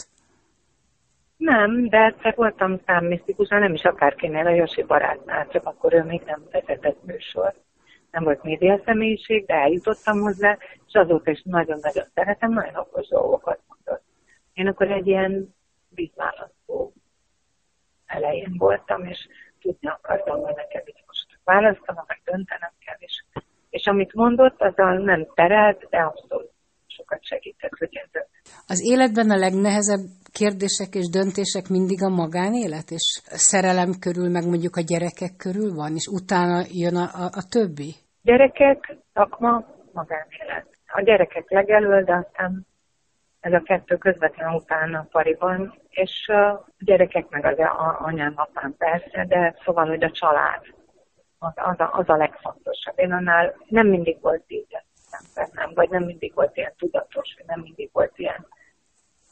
Nem, 1.37 1.89
de 1.89 2.05
egyszer 2.05 2.35
voltam 2.37 2.81
számmisztikusan, 2.87 3.59
nem 3.61 3.75
is 3.75 3.83
akárkinél, 3.83 4.47
a 4.47 4.55
Josi 4.55 4.83
barátnál, 4.83 5.49
csak 5.49 5.67
akkor 5.67 5.95
ő 5.95 6.03
még 6.03 6.23
nem 6.27 6.43
vezetett 6.51 7.05
műsor. 7.05 7.55
Nem 8.11 8.25
volt 8.25 8.43
média 8.43 8.81
személyiség, 8.85 9.47
de 9.47 9.55
eljutottam 9.55 10.21
hozzá, 10.21 10.59
és 10.87 10.93
azóta 10.93 11.31
is 11.31 11.43
nagyon-nagyon 11.45 12.05
szeretem, 12.15 12.53
nagyon 12.53 12.77
okos 12.77 13.09
dolgokat 13.09 13.61
mondott. 13.69 14.05
Én 14.53 14.67
akkor 14.67 14.91
egy 14.91 15.07
ilyen 15.07 15.55
vízválasztó 15.97 16.93
elején 18.07 18.55
voltam, 18.59 19.05
és 19.05 19.29
tudni 19.61 19.89
akartam, 19.89 20.41
hogy 20.41 20.55
nekem 20.55 20.83
itt 20.85 21.03
most 21.07 21.27
választanom, 21.45 22.05
meg 22.07 22.21
döntenem 22.25 22.73
kell, 22.85 22.97
és, 22.99 23.25
és 23.71 23.87
amit 23.87 24.15
mondott, 24.15 24.61
azzal 24.61 24.99
nem 24.99 25.27
terelt, 25.35 25.87
de 25.91 25.99
abszolút 25.99 26.51
sokat 26.87 27.25
segített, 27.25 27.79
hogy 27.79 27.89
ez 27.93 28.23
Az 28.67 28.81
életben 28.93 29.31
a 29.31 29.37
legnehezebb 29.37 30.05
kérdések 30.33 30.95
és 31.01 31.07
döntések 31.19 31.67
mindig 31.69 32.03
a 32.03 32.17
magánélet, 32.23 32.89
és 32.99 33.07
a 33.37 33.39
szerelem 33.51 33.93
körül, 34.05 34.29
meg 34.31 34.45
mondjuk 34.53 34.77
a 34.77 34.89
gyerekek 34.91 35.35
körül 35.45 35.71
van, 35.75 35.93
és 36.01 36.07
utána 36.21 36.57
jön 36.83 36.97
a, 36.97 37.07
a, 37.23 37.27
a 37.41 37.43
többi? 37.55 37.91
Gyerekek, 38.23 38.97
szakma, 39.15 39.53
magánélet. 39.93 40.67
A 40.87 41.01
gyerekek 41.03 41.51
legelől, 41.51 42.03
de 42.05 42.15
aztán 42.15 42.67
ez 43.47 43.53
a 43.53 43.63
kettő 43.63 43.97
közvetlen 43.97 44.55
utána 44.55 45.07
pariban, 45.11 45.79
és 45.89 46.29
a 46.29 46.67
gyerekek 46.79 47.29
meg 47.29 47.45
az 47.45 47.59
a, 47.59 47.97
anyám, 48.03 48.33
apám 48.37 48.75
persze, 48.79 49.25
de 49.25 49.55
szóval, 49.65 49.87
hogy 49.87 50.05
a 50.05 50.11
család 50.11 50.63
az, 51.39 51.53
az, 51.55 51.81
a, 51.81 51.91
az 51.93 52.09
a 52.09 52.17
legfontosabb. 52.17 52.95
Én 52.97 53.13
annál 53.13 53.55
nem 53.69 53.87
mindig 53.87 54.19
volt 54.21 54.45
így 54.47 54.77
nem, 55.35 55.71
vagy 55.75 55.89
nem 55.89 56.05
mindig 56.05 56.35
volt 56.35 56.57
ilyen 56.57 56.73
tudatos, 56.77 57.35
vagy 57.37 57.47
nem 57.47 57.61
mindig 57.61 57.91
volt 57.93 58.13
ilyen 58.19 58.47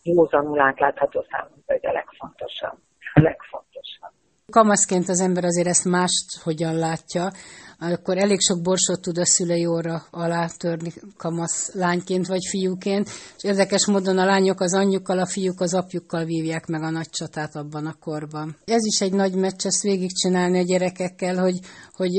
józanul 0.03 0.61
átlátható 0.61 1.27
számunkra, 1.31 1.75
hogy 1.75 1.87
a 1.87 1.93
legfontosabb. 1.93 2.79
A 3.15 3.21
legfontosabb. 3.21 4.13
Kamaszként 4.53 5.09
az 5.09 5.21
ember 5.21 5.45
azért 5.45 5.69
ezt 5.69 5.85
mást 5.85 6.43
hogyan 6.43 6.75
látja. 6.75 7.31
Akkor 7.79 8.17
elég 8.19 8.41
sok 8.41 8.63
borsot 8.63 9.01
tud 9.01 9.19
a 9.19 9.27
szülei 9.27 9.67
óra 9.67 9.97
alá 10.11 10.47
törni 10.59 10.91
kamasz 11.17 11.75
lányként 11.75 12.27
vagy 12.27 12.45
fiúként, 12.51 13.07
és 13.37 13.45
érdekes 13.45 13.87
módon 13.87 14.19
a 14.19 14.25
lányok 14.25 14.61
az 14.61 14.75
anyjukkal, 14.75 15.19
a 15.19 15.27
fiúk 15.27 15.61
az 15.61 15.75
apjukkal 15.75 16.25
vívják 16.25 16.67
meg 16.67 16.83
a 16.83 16.91
nagy 16.91 17.11
csatát 17.11 17.55
abban 17.55 17.87
a 17.87 17.99
korban. 18.01 18.57
Ez 18.65 18.85
is 18.93 19.01
egy 19.01 19.13
nagy 19.13 19.35
meccs, 19.35 19.65
ezt 19.65 19.83
végigcsinálni 19.83 20.59
a 20.59 20.69
gyerekekkel, 20.73 21.37
hogy, 21.37 21.59
hogy 21.93 22.13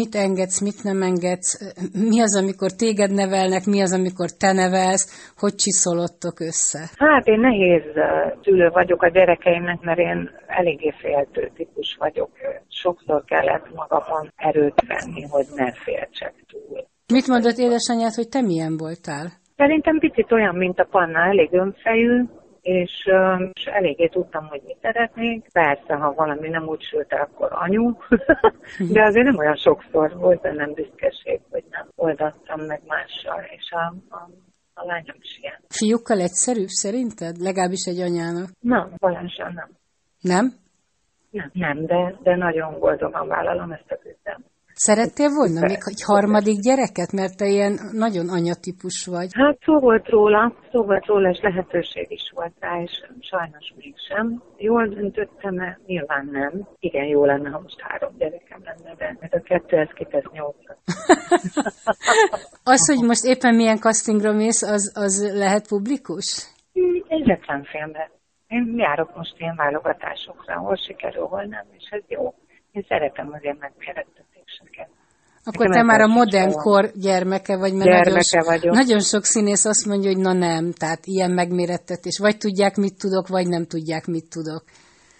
mit 0.00 0.14
engedsz, 0.14 0.60
mit 0.60 0.82
nem 0.82 1.02
engedsz, 1.02 1.50
mi 2.10 2.20
az, 2.20 2.36
amikor 2.36 2.70
téged 2.72 3.10
nevelnek, 3.12 3.64
mi 3.66 3.80
az, 3.80 3.92
amikor 3.92 4.30
te 4.30 4.52
nevelsz, 4.52 5.32
hogy 5.38 5.54
csiszolottok 5.54 6.40
össze? 6.40 6.90
Hát 6.96 7.26
én 7.26 7.40
nehéz 7.40 7.82
szülő 8.42 8.68
vagyok 8.68 9.02
a 9.02 9.08
gyerekeimnek, 9.08 9.80
mert 9.80 9.98
én 9.98 10.30
eléggé 10.46 10.92
féltő 11.00 11.50
típus 11.56 11.96
vagyok. 11.98 12.30
Sokszor 12.68 13.24
kellett 13.24 13.74
magamon 13.74 14.32
erőt 14.36 14.82
venni, 14.92 15.22
hogy 15.22 15.46
ne 15.54 15.72
féltsek 15.72 16.34
túl. 16.50 16.78
Mit 17.12 17.26
mondott 17.26 17.56
édesanyád, 17.56 18.14
hogy 18.14 18.28
te 18.28 18.40
milyen 18.40 18.76
voltál? 18.76 19.26
Szerintem 19.56 19.98
picit 19.98 20.32
olyan, 20.32 20.54
mint 20.54 20.78
a 20.78 20.88
Panna, 20.90 21.18
elég 21.18 21.52
önfejű, 21.52 22.24
és, 22.62 23.08
és 23.52 23.64
eléggé 23.64 24.06
tudtam, 24.06 24.46
hogy 24.46 24.62
mit 24.66 24.78
szeretnék. 24.82 25.46
Persze, 25.52 25.94
ha 25.94 26.12
valami 26.14 26.48
nem 26.48 26.68
úgy 26.68 26.82
sült 26.82 27.12
el, 27.12 27.20
akkor 27.20 27.48
anyu, 27.52 27.92
de 28.94 29.02
azért 29.02 29.24
nem 29.24 29.38
olyan 29.38 29.56
sokszor 29.56 30.16
volt 30.16 30.40
bennem 30.40 30.72
büszkeség, 30.72 31.40
hogy 31.50 31.64
nem 31.70 31.88
oldattam 31.96 32.60
meg 32.60 32.80
mással, 32.86 33.42
és 33.56 33.70
a, 33.70 33.94
a, 34.08 34.30
a 34.74 34.84
lányom 34.86 35.16
is 35.20 35.38
ilyen. 35.40 35.60
Fiúkkal 35.68 36.20
egyszerűbb 36.20 36.68
szerinted? 36.68 37.36
Legalábbis 37.36 37.84
egy 37.86 38.00
anyának? 38.00 38.48
Nem, 38.60 38.92
valósan 38.96 39.52
nem. 39.54 39.68
Nem? 40.20 40.52
Nem, 41.30 41.50
nem 41.52 41.86
de, 41.86 42.16
de 42.22 42.36
nagyon 42.36 42.78
boldogan 42.78 43.28
vállalom 43.28 43.72
ezt 43.72 43.90
a 43.90 43.96
küzdelmet. 43.96 44.49
Szerettél 44.88 45.30
volna 45.40 45.60
még 45.60 45.82
egy 45.92 46.02
harmadik 46.10 46.58
gyereket, 46.68 47.10
mert 47.12 47.36
te 47.36 47.46
ilyen 47.46 47.74
nagyon 48.04 48.28
anyatípus 48.38 49.06
vagy? 49.06 49.30
Hát 49.32 49.58
szó 49.64 49.78
volt 49.78 50.08
róla, 50.08 50.54
szó 50.72 50.82
volt 50.82 51.06
róla, 51.06 51.28
és 51.30 51.40
lehetőség 51.42 52.06
is 52.10 52.32
volt 52.34 52.54
rá, 52.60 52.80
és 52.82 52.92
sajnos 53.20 53.72
mégsem. 53.76 54.42
Jól 54.56 54.86
döntöttem 54.86 55.58
-e? 55.58 55.78
Nyilván 55.86 56.28
nem. 56.32 56.52
Igen, 56.78 57.04
jó 57.04 57.24
lenne, 57.24 57.50
ha 57.50 57.60
most 57.60 57.80
három 57.80 58.12
gyerekem 58.18 58.60
lenne, 58.64 58.94
de 58.94 59.16
ez 59.20 59.32
a 59.32 59.42
kettő, 59.42 59.76
ez 59.76 59.88
kitesz 59.94 60.30
nyolcra. 60.32 60.74
az, 62.74 62.82
hogy 62.94 63.06
most 63.06 63.24
éppen 63.24 63.54
milyen 63.54 63.78
castingra 63.78 64.32
mész, 64.32 64.62
az, 64.62 64.92
az 64.94 65.32
lehet 65.34 65.68
publikus? 65.68 66.28
Egy 67.08 67.26
reklámfilmre. 67.26 68.10
Én 68.48 68.74
járok 68.76 69.16
most 69.16 69.34
ilyen 69.38 69.56
válogatásokra, 69.56 70.58
hol 70.58 70.76
sikerül, 70.76 71.26
hol 71.26 71.44
nem, 71.44 71.66
és 71.78 71.84
ez 71.90 72.02
jó. 72.08 72.34
Én 72.72 72.84
szeretem 72.88 73.32
az 73.32 73.42
ilyen 73.42 73.58
megmérettetéseket. 74.60 74.88
Akkor 75.44 75.66
te 75.68 75.82
már 75.82 76.00
a 76.00 76.06
modern 76.06 76.52
kor 76.52 76.84
gyermeke 76.94 77.56
vagy, 77.56 77.72
mert 77.72 77.90
gyermeke 77.90 78.38
nagyon, 78.38 78.52
vagyok. 78.52 78.74
nagyon 78.74 79.00
sok 79.00 79.24
színész 79.24 79.64
azt 79.64 79.86
mondja, 79.86 80.10
hogy 80.12 80.22
na 80.22 80.32
nem, 80.32 80.72
tehát 80.72 81.02
ilyen 81.04 81.30
megmérettetés. 81.30 82.18
Vagy 82.18 82.36
tudják, 82.36 82.76
mit 82.76 82.98
tudok, 82.98 83.28
vagy 83.28 83.46
nem 83.48 83.64
tudják, 83.66 84.06
mit 84.06 84.28
tudok. 84.36 84.62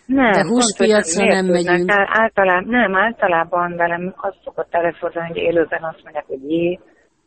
Nem, 0.06 0.32
De 0.32 0.44
húspiacra 0.44 1.24
nem 1.24 1.46
megyünk. 1.46 1.90
Általában, 1.90 2.68
nem, 2.68 2.94
általában 2.96 3.76
velem 3.76 4.14
azt 4.16 4.40
szokott 4.44 4.74
előfordulni, 4.74 5.28
hogy 5.28 5.36
élőben 5.36 5.84
azt 5.84 6.02
mondják, 6.02 6.26
hogy 6.26 6.50
jé, 6.50 6.78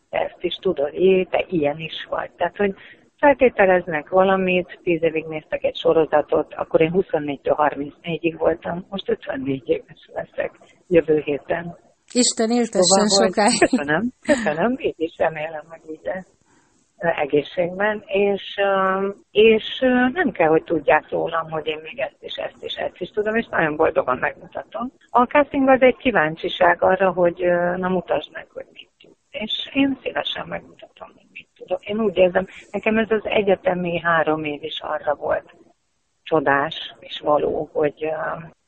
ezt 0.09 0.39
is 0.39 0.55
tudod, 0.55 0.93
jé, 0.93 1.23
te 1.23 1.45
ilyen 1.49 1.79
is 1.79 2.07
vagy. 2.09 2.31
Tehát, 2.37 2.57
hogy 2.57 2.73
feltételeznek 3.17 4.09
valamit, 4.09 4.79
tíz 4.83 5.03
évig 5.03 5.25
néztek 5.25 5.63
egy 5.63 5.75
sorozatot, 5.75 6.53
akkor 6.53 6.81
én 6.81 6.91
24-től 6.95 7.55
34-ig 7.57 8.35
voltam, 8.37 8.85
most 8.89 9.09
54 9.09 9.63
éves 9.65 10.09
leszek 10.13 10.51
jövő 10.87 11.21
héten. 11.25 11.77
Isten 12.13 12.51
éltessen 12.51 13.07
szóval, 13.07 13.27
sokáig. 13.27 13.59
Köszönöm, 13.59 14.11
köszönöm, 14.21 14.75
így 14.79 14.95
is 14.97 15.13
remélem, 15.17 15.65
hogy 15.69 15.81
így 15.91 16.09
egészségben, 16.97 18.03
és, 18.05 18.55
és 19.31 19.79
nem 20.13 20.31
kell, 20.31 20.47
hogy 20.47 20.63
tudják 20.63 21.09
rólam, 21.09 21.49
hogy 21.49 21.67
én 21.67 21.79
még 21.83 21.99
ezt 21.99 22.15
és 22.19 22.35
ezt 22.35 22.55
és 22.59 22.73
ezt 22.73 22.99
is 23.01 23.09
tudom, 23.09 23.35
és 23.35 23.47
nagyon 23.49 23.75
boldogan 23.75 24.17
megmutatom. 24.17 24.91
A 25.09 25.23
casting 25.23 25.69
az 25.69 25.81
egy 25.81 25.97
kíváncsiság 25.97 26.83
arra, 26.83 27.11
hogy 27.11 27.37
na 27.77 27.89
mutasd 27.89 28.31
meg, 28.31 28.47
hogy 28.53 28.65
mit 28.73 28.89
tud. 28.99 29.11
És 29.29 29.69
én 29.73 29.99
szívesen 30.01 30.47
megmutatom, 30.47 31.07
hogy 31.15 31.27
mit 31.31 31.47
tudok. 31.55 31.85
Én 31.85 31.99
úgy 31.99 32.17
érzem, 32.17 32.47
nekem 32.71 32.97
ez 32.97 33.11
az 33.11 33.23
egyetemi 33.23 33.99
három 33.99 34.43
év 34.43 34.63
is 34.63 34.79
arra 34.81 35.15
volt 35.15 35.53
csodás 36.23 36.95
és 36.99 37.19
való, 37.19 37.69
hogy, 37.73 38.09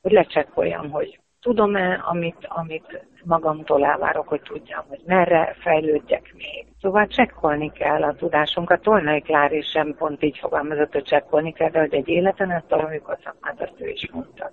hogy 0.02 0.12
lecsekkoljam, 0.12 0.92
hogy 0.92 1.20
tudom-e, 1.46 2.04
amit, 2.12 2.42
amit 2.48 3.06
magamtól 3.24 3.86
elvárok, 3.86 4.28
hogy 4.28 4.42
tudjam, 4.42 4.84
hogy 4.88 5.02
merre 5.06 5.56
fejlődjek 5.60 6.34
még. 6.34 6.66
Szóval 6.82 7.08
csekkolni 7.08 7.72
kell 7.72 8.04
a 8.04 8.16
tudásunkat. 8.16 8.82
Tolnai 8.82 9.22
Klári 9.22 9.62
sem 9.62 9.96
pont 9.98 10.24
így 10.24 10.38
fogalmazott, 10.38 10.92
hogy 10.92 11.04
csekkolni 11.04 11.54
kell, 11.54 11.70
de 11.70 11.80
hogy 11.80 11.94
egy 11.94 12.08
életen 12.08 12.52
ezt 12.52 12.70
valamikor 12.70 13.18
szakmát, 13.24 13.62
azt 13.62 13.82
ő 13.82 13.88
is 13.90 14.10
mondta. 14.12 14.52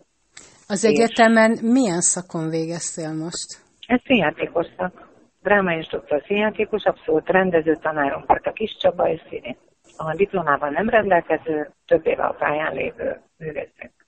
Az 0.69 0.85
egyetemen 0.85 1.51
milyen 1.63 2.01
szakon 2.01 2.49
végeztél 2.49 3.13
most? 3.25 3.49
Ez 3.87 4.01
színjátékos 4.05 4.67
szak. 4.77 5.11
Dráma 5.43 5.75
és 5.75 5.87
doktor 5.87 6.23
színjátékos, 6.27 6.85
abszolút 6.85 7.29
rendező 7.29 7.77
tanárom 7.77 8.25
volt 8.27 8.47
a 8.47 8.53
Kis 8.53 8.77
Csaba 8.81 9.09
és 9.09 9.21
színész. 9.29 9.57
A 9.97 10.15
diplomával 10.17 10.71
nem 10.71 10.89
rendelkező, 10.89 11.71
több 11.87 12.07
éve 12.07 12.23
a 12.23 12.37
pályán 12.39 12.75
lévő 12.75 13.21
művészek 13.39 14.02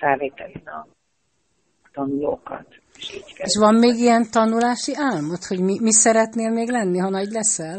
felvételin 0.00 0.62
a 0.64 0.86
tanulókat. 1.92 2.66
És, 2.98 3.14
így 3.14 3.34
és 3.36 3.56
van 3.60 3.74
még 3.74 3.94
ilyen 4.06 4.24
tanulási 4.30 4.92
álmod, 5.10 5.42
hogy 5.48 5.60
mi, 5.60 5.74
mi 5.80 5.92
szeretnél 5.92 6.50
még 6.50 6.68
lenni, 6.70 6.98
ha 6.98 7.08
nagy 7.08 7.30
leszel? 7.38 7.78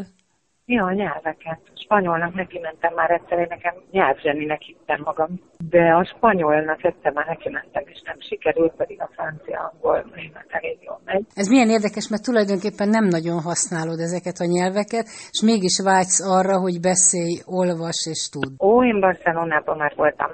Ja, 0.66 0.86
a 0.86 0.94
nyelveket. 0.94 1.60
A 1.76 1.82
spanyolnak 1.84 2.34
neki 2.34 2.60
mentem 2.60 2.94
már 2.94 3.12
egyszer, 3.12 3.40
én 3.40 3.46
nekem 3.50 3.76
nyelvzseninek 3.92 4.62
hittem 4.62 5.02
magam. 5.04 5.30
De 5.70 5.84
a 6.00 6.04
spanyolnak 6.06 6.84
egyszer 6.84 7.12
már 7.12 7.26
neki 7.26 7.50
mentem, 7.50 7.84
és 7.86 8.02
nem 8.06 8.20
sikerült, 8.20 8.74
pedig 8.76 9.02
a 9.02 9.10
francia, 9.16 9.72
angol, 9.72 10.12
német 10.16 10.46
elég 10.50 10.78
jól 10.82 11.02
megy. 11.06 11.26
Ez 11.36 11.48
milyen 11.48 11.70
érdekes, 11.70 12.08
mert 12.10 12.24
tulajdonképpen 12.24 12.90
nem 12.90 13.06
nagyon 13.18 13.40
használod 13.42 14.00
ezeket 14.00 14.38
a 14.40 14.52
nyelveket, 14.56 15.06
és 15.34 15.40
mégis 15.50 15.76
vágysz 15.84 16.22
arra, 16.38 16.56
hogy 16.60 16.80
beszélj, 16.80 17.34
olvas 17.46 18.00
és 18.14 18.30
tud. 18.34 18.52
Ó, 18.60 18.84
én 18.84 19.00
Barcelonában 19.00 19.78
már 19.78 19.94
voltam 19.96 20.30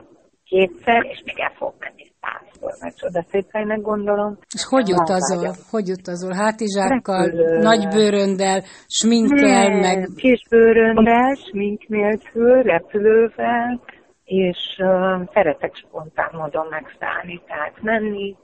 kétszer, 0.49 1.05
és 1.05 1.21
még 1.25 1.39
el 1.39 1.53
fog 1.55 1.73
menni 1.79 2.05
százszor, 2.21 2.73
mert 2.81 2.97
csoda 2.97 3.25
szép 3.31 3.51
helynek 3.51 3.81
gondolom. 3.81 4.37
És 4.55 4.63
hogy 4.65 4.91
utazol? 4.91 5.55
Hogy 5.69 5.89
utazol? 5.89 6.33
Hátizsákkal, 6.33 7.25
nagy 7.69 7.87
bőröndel, 7.87 8.63
sminkkel, 8.87 9.69
ne, 9.69 9.79
meg... 9.79 10.07
Kis 10.15 10.41
bőröndel, 10.49 11.35
smink 11.35 11.87
nélkül, 11.87 12.61
repülővel, 12.61 13.81
és 14.23 14.57
uh, 14.77 15.29
szeretek 15.33 15.75
spontán 15.75 16.29
módon 16.33 16.67
megszállni, 16.69 17.41
tehát 17.47 17.81
menni, 17.81 18.35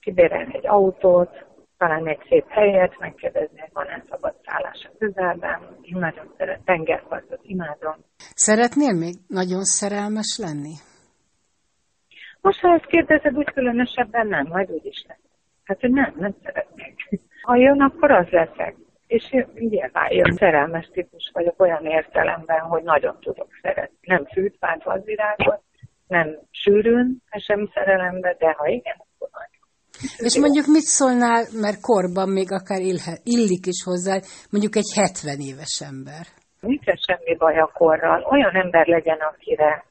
kibérelni 0.00 0.56
egy 0.56 0.66
autót, 0.66 1.46
talán 1.78 2.06
egy 2.06 2.24
szép 2.28 2.44
helyet, 2.48 2.98
megkérdezni, 2.98 3.60
hogy 3.60 3.70
van-e 3.72 4.04
szabad 4.10 4.34
szállás 4.44 4.88
a 4.92 4.96
közelben. 4.98 5.60
Én 5.82 5.98
nagyon 5.98 6.32
szeretem, 6.36 6.64
tengerpartot 6.64 7.40
imádom. 7.42 7.94
Szeretnél 8.34 8.92
még 8.92 9.14
nagyon 9.26 9.64
szerelmes 9.64 10.38
lenni? 10.42 10.74
Most, 12.40 12.60
ha 12.60 12.74
ezt 12.74 12.86
kérdezed, 12.86 13.36
úgy 13.36 13.52
különösebben 13.52 14.26
nem, 14.26 14.46
majd 14.48 14.70
úgy 14.70 14.86
is 14.86 15.04
lesz. 15.08 15.18
Hát, 15.64 15.80
hogy 15.80 15.90
nem, 15.90 16.14
nem 16.16 16.34
szeretnék. 16.42 16.94
Ha 17.42 17.56
jön, 17.56 17.80
akkor 17.80 18.10
az 18.10 18.28
leszek. 18.28 18.76
És 19.06 19.30
nyilván 19.54 20.12
jön 20.12 20.32
szerelmes 20.32 20.88
típus 20.92 21.30
vagyok 21.32 21.60
olyan 21.60 21.84
értelemben, 21.84 22.60
hogy 22.60 22.82
nagyon 22.82 23.16
tudok 23.20 23.48
szeretni. 23.62 23.96
Nem 24.00 24.24
fűtvált 24.26 24.82
az 24.84 25.04
virágot, 25.04 25.62
nem 26.06 26.38
sűrűn, 26.50 27.22
sem 27.30 27.70
szerelembe, 27.74 28.36
de 28.38 28.54
ha 28.56 28.66
igen, 28.66 28.96
akkor 28.98 29.28
nagyon. 29.32 29.58
És 30.16 30.38
mondjuk 30.38 30.66
mit 30.66 30.88
szólnál, 30.98 31.42
mert 31.60 31.80
korban 31.80 32.28
még 32.28 32.52
akár 32.52 32.80
illik 33.22 33.66
is 33.66 33.82
hozzá, 33.84 34.20
mondjuk 34.50 34.76
egy 34.76 34.90
70 34.94 35.38
éves 35.50 35.82
ember? 35.90 36.24
Nincs 36.60 36.84
semmi 37.06 37.36
baj 37.36 37.58
a 37.58 37.70
korral. 37.74 38.22
Olyan 38.30 38.54
ember 38.54 38.86
legyen, 38.86 39.18
akire 39.18 39.84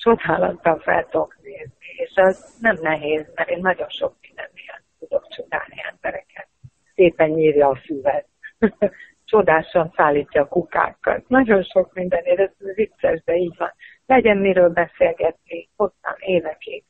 csodálattal 0.00 0.78
fel 0.78 1.06
tudok 1.08 1.36
nézni, 1.42 1.86
és 1.96 2.12
az 2.14 2.56
nem 2.60 2.76
nehéz, 2.80 3.26
mert 3.34 3.50
én 3.50 3.60
nagyon 3.60 3.88
sok 3.88 4.14
mindennél 4.20 4.82
tudok 4.98 5.28
csodálni 5.28 5.76
embereket. 5.90 6.48
Szépen 6.94 7.30
nyírja 7.30 7.68
a 7.68 7.74
füvet, 7.74 8.26
csodásan 9.24 9.92
szállítja 9.96 10.42
a 10.42 10.48
kukákat. 10.48 11.28
Nagyon 11.28 11.62
sok 11.62 11.94
mindenért, 11.94 12.38
ez 12.38 12.74
vicces, 12.74 13.22
de 13.24 13.36
így 13.36 13.56
van. 13.56 13.72
Legyen 14.06 14.36
miről 14.36 14.68
beszélgetni, 14.68 15.68
hosszan 15.76 16.16
évekig. 16.18 16.84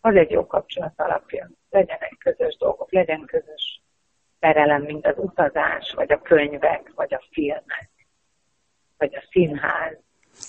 Az 0.00 0.14
egy 0.14 0.30
jó 0.30 0.46
kapcsolat 0.46 0.92
alapja. 0.96 1.50
Legyenek 1.70 2.16
közös 2.18 2.56
dolgok, 2.56 2.92
legyen 2.92 3.24
közös 3.24 3.80
szerelem, 4.40 4.82
mint 4.82 5.06
az 5.06 5.14
utazás, 5.16 5.92
vagy 5.94 6.12
a 6.12 6.22
könyvek, 6.22 6.92
vagy 6.94 7.14
a 7.14 7.22
filmek, 7.30 7.90
vagy 8.96 9.14
a 9.14 9.26
színház 9.30 9.98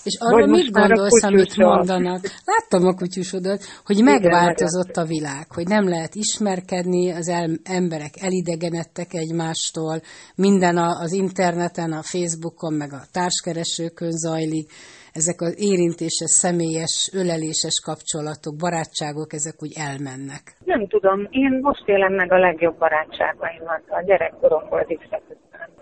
És 0.04 0.16
arról 0.18 0.46
mit 0.46 0.70
gondolsz, 0.70 1.22
amit 1.22 1.56
mondanak? 1.56 2.20
Láttam 2.44 2.86
a 2.86 2.94
kutyusodat, 2.94 3.60
hogy 3.84 4.02
megváltozott 4.02 4.96
a 4.96 5.04
világ, 5.04 5.46
hogy 5.48 5.66
nem 5.66 5.88
lehet 5.88 6.14
ismerkedni, 6.14 7.10
az 7.10 7.28
el, 7.28 7.48
emberek 7.64 8.14
elidegenedtek 8.20 9.12
egymástól, 9.12 10.00
minden 10.36 10.76
a, 10.76 10.88
az 11.00 11.12
interneten, 11.12 11.92
a 11.92 12.02
Facebookon, 12.02 12.74
meg 12.74 12.92
a 12.92 13.06
társkeresőkön 13.12 14.10
zajlik, 14.10 14.70
ezek 15.12 15.40
az 15.40 15.54
érintéses, 15.70 16.32
személyes, 16.44 17.10
öleléses 17.22 17.76
kapcsolatok, 17.88 18.54
barátságok, 18.64 19.32
ezek 19.32 19.56
úgy 19.64 19.74
elmennek. 19.88 20.42
Nem 20.64 20.86
tudom, 20.86 21.18
én 21.30 21.58
most 21.62 21.88
élem 21.88 22.14
meg 22.14 22.32
a 22.32 22.38
legjobb 22.38 22.78
barátságaimat 22.78 23.82
a 23.88 24.02
gyerekkoromból 24.02 24.84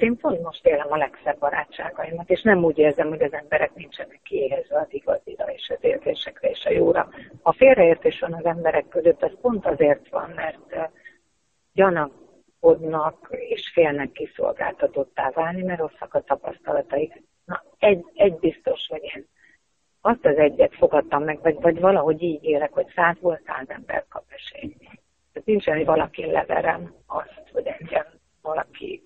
én 0.02 0.16
pont 0.16 0.42
most 0.42 0.66
élem 0.66 0.92
a 0.92 0.96
legszebb 0.96 1.38
barátságaimat, 1.38 2.30
és 2.30 2.42
nem 2.42 2.64
úgy 2.64 2.78
érzem, 2.78 3.08
hogy 3.08 3.22
az 3.22 3.32
emberek 3.32 3.74
nincsenek 3.74 4.20
kiéhezve 4.22 4.78
az 4.78 4.86
igazira 4.90 5.44
és 5.44 5.72
az 5.76 5.78
érzésekre 5.80 6.48
és 6.48 6.64
a 6.64 6.70
jóra. 6.70 7.08
A 7.42 7.52
félreértés 7.52 8.20
van 8.20 8.32
az 8.32 8.44
emberek 8.44 8.88
között, 8.88 9.22
az 9.22 9.32
pont 9.40 9.66
azért 9.66 10.08
van, 10.08 10.30
mert 10.30 10.90
gyanakodnak 11.72 13.28
és 13.30 13.70
félnek 13.72 14.12
kiszolgáltatottá 14.12 15.30
válni, 15.30 15.62
mert 15.62 15.80
rosszak 15.80 16.14
a 16.14 16.20
tapasztalataik. 16.20 17.22
Na, 17.44 17.64
egy, 17.78 18.04
egy 18.14 18.34
biztos, 18.34 18.86
hogy 18.88 19.02
én 19.02 19.26
azt 20.00 20.24
az 20.24 20.36
egyet 20.36 20.74
fogadtam 20.74 21.24
meg, 21.24 21.42
vagy, 21.42 21.60
vagy 21.60 21.80
valahogy 21.80 22.22
így 22.22 22.44
élek, 22.44 22.72
hogy 22.72 22.92
százból 22.94 23.40
száz 23.46 23.68
ember 23.68 24.04
kap 24.08 24.24
esélyt. 24.28 24.78
Tehát 25.32 25.44
nincsen, 25.44 25.76
hogy 25.76 25.86
valaki 25.86 26.26
leverem 26.26 26.94
azt, 27.06 27.42
hogy 27.52 27.66
engem 27.66 28.06
valaki 28.42 29.02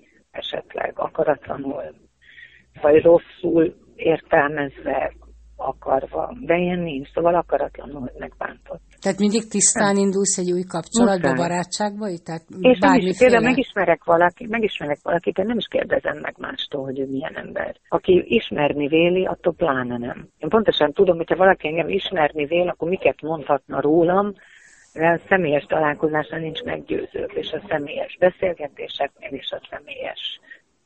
esetleg 0.53 0.93
akaratlanul, 0.97 1.83
vagy 2.81 3.03
rosszul 3.03 3.75
értelmezve, 3.97 5.12
akarva, 5.57 6.37
de 6.41 6.57
ilyen 6.57 6.79
nincs, 6.79 7.09
szóval 7.12 7.35
akaratlanul 7.35 8.11
megbántott. 8.19 8.81
Tehát 9.01 9.19
mindig 9.19 9.49
tisztán 9.49 9.97
indulsz 9.97 10.38
egy 10.38 10.53
új 10.53 10.62
kapcsolatba, 10.62 11.29
Muszáj. 11.29 11.49
barátságba? 11.49 12.07
Tehát 12.25 12.45
és 12.61 12.79
nem 12.79 12.95
is, 12.95 13.19
például 13.19 13.43
megismerek 13.43 14.05
valakit, 14.05 14.49
megismerek 14.49 14.99
valakit, 15.03 15.35
de 15.35 15.43
nem 15.43 15.57
is 15.57 15.67
kérdezem 15.67 16.19
meg 16.19 16.35
mástól, 16.38 16.85
hogy 16.85 16.99
ő 16.99 17.07
milyen 17.07 17.37
ember. 17.37 17.77
Aki 17.88 18.25
ismerni 18.27 18.88
véli, 18.88 19.27
attól 19.27 19.55
pláne 19.55 19.99
nem. 19.99 20.29
Én 20.38 20.49
pontosan 20.49 20.93
tudom, 20.93 21.17
hogyha 21.17 21.37
valaki 21.37 21.69
engem 21.69 21.88
ismerni 21.88 22.45
vél, 22.45 22.69
akkor 22.69 22.88
miket 22.88 23.21
mondhatna 23.21 23.81
rólam, 23.81 24.33
a 24.94 25.20
személyes 25.28 25.64
találkozásra 25.64 26.38
nincs 26.38 26.62
meggyőző, 26.62 27.24
és 27.35 27.52
a 27.52 27.62
személyes 27.68 28.16
beszélgetéseknél 28.18 29.31
és 29.31 29.50
a 29.50 29.61
személyes 29.70 30.40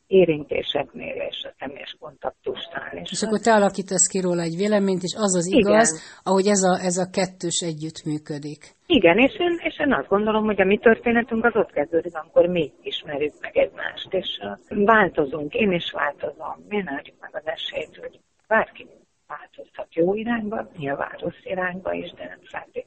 érintéseknél 0.06 1.14
és 1.14 1.44
a 1.48 1.54
személyes 1.58 1.96
kontaktusnál. 2.00 2.92
És, 3.02 3.10
és 3.10 3.22
akkor 3.22 3.40
te 3.40 3.52
alakítasz 3.52 4.06
ki 4.06 4.20
róla 4.20 4.42
egy 4.42 4.56
véleményt, 4.56 5.02
és 5.02 5.14
az 5.16 5.36
az 5.36 5.46
igaz, 5.52 5.90
Igen. 5.90 6.02
ahogy 6.22 6.46
ez 6.46 6.62
a, 6.62 6.74
ez 6.88 6.96
a 6.96 7.10
kettős 7.10 7.58
együttműködik. 7.70 8.60
Igen, 8.86 9.18
és 9.18 9.34
én, 9.38 9.54
és 9.68 9.78
én 9.78 9.92
azt 9.92 10.08
gondolom, 10.08 10.44
hogy 10.44 10.60
a 10.60 10.64
mi 10.64 10.78
történetünk 10.78 11.44
az 11.44 11.56
ott 11.56 11.72
kezdődik, 11.72 12.16
amikor 12.16 12.46
mi 12.46 12.72
ismerjük 12.82 13.34
meg 13.40 13.56
egymást, 13.56 14.12
és 14.12 14.28
változunk, 14.68 15.54
én 15.54 15.72
is 15.72 15.90
változom, 15.90 16.64
miért 16.68 16.88
adjuk 16.98 17.16
meg 17.20 17.30
az 17.32 17.46
esélyt, 17.46 17.96
hogy 17.96 18.20
bárki 18.48 18.86
változhat 19.26 19.94
jó 19.94 20.14
irányba, 20.14 20.68
nyilván 20.76 21.14
rossz 21.18 21.42
irányba 21.44 21.92
is, 21.92 22.10
de 22.12 22.24
nem 22.24 22.38
jót. 22.72 22.85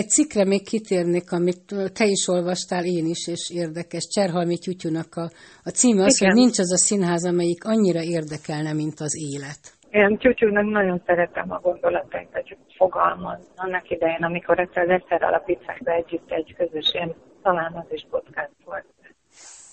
Egy 0.00 0.08
cikkre 0.08 0.44
még 0.44 0.62
kitérnék, 0.72 1.32
amit 1.32 1.64
te 1.98 2.04
is 2.04 2.28
olvastál, 2.28 2.84
én 2.84 3.06
is, 3.14 3.22
és 3.34 3.42
érdekes. 3.62 4.04
Cserhalmi 4.14 4.58
Tyutyunak 4.58 5.12
a, 5.24 5.26
a 5.68 5.70
címe 5.78 6.04
az, 6.04 6.20
Igen. 6.20 6.32
hogy 6.32 6.40
nincs 6.42 6.58
az 6.58 6.72
a 6.72 6.80
színház, 6.88 7.24
amelyik 7.32 7.64
annyira 7.64 8.02
érdekelne, 8.16 8.72
mint 8.72 8.98
az 9.06 9.14
élet. 9.32 9.62
Én 9.90 10.18
Tyutyunak 10.18 10.64
nagyon 10.64 11.02
szeretem 11.06 11.50
a 11.50 11.58
gondolatait, 11.58 12.32
hogy 12.32 12.56
fogalmaz. 12.76 13.40
Annak 13.56 13.90
idején, 13.90 14.22
amikor 14.22 14.58
egyszer, 14.58 14.90
egyszer 14.90 15.22
alapítják 15.22 15.82
be 15.82 15.92
együtt 15.92 16.30
egy 16.30 16.54
közös, 16.56 16.94
én 16.94 17.14
talán 17.42 17.72
az 17.74 17.92
is 17.92 18.06
podcast 18.10 18.58
volt. 18.64 18.86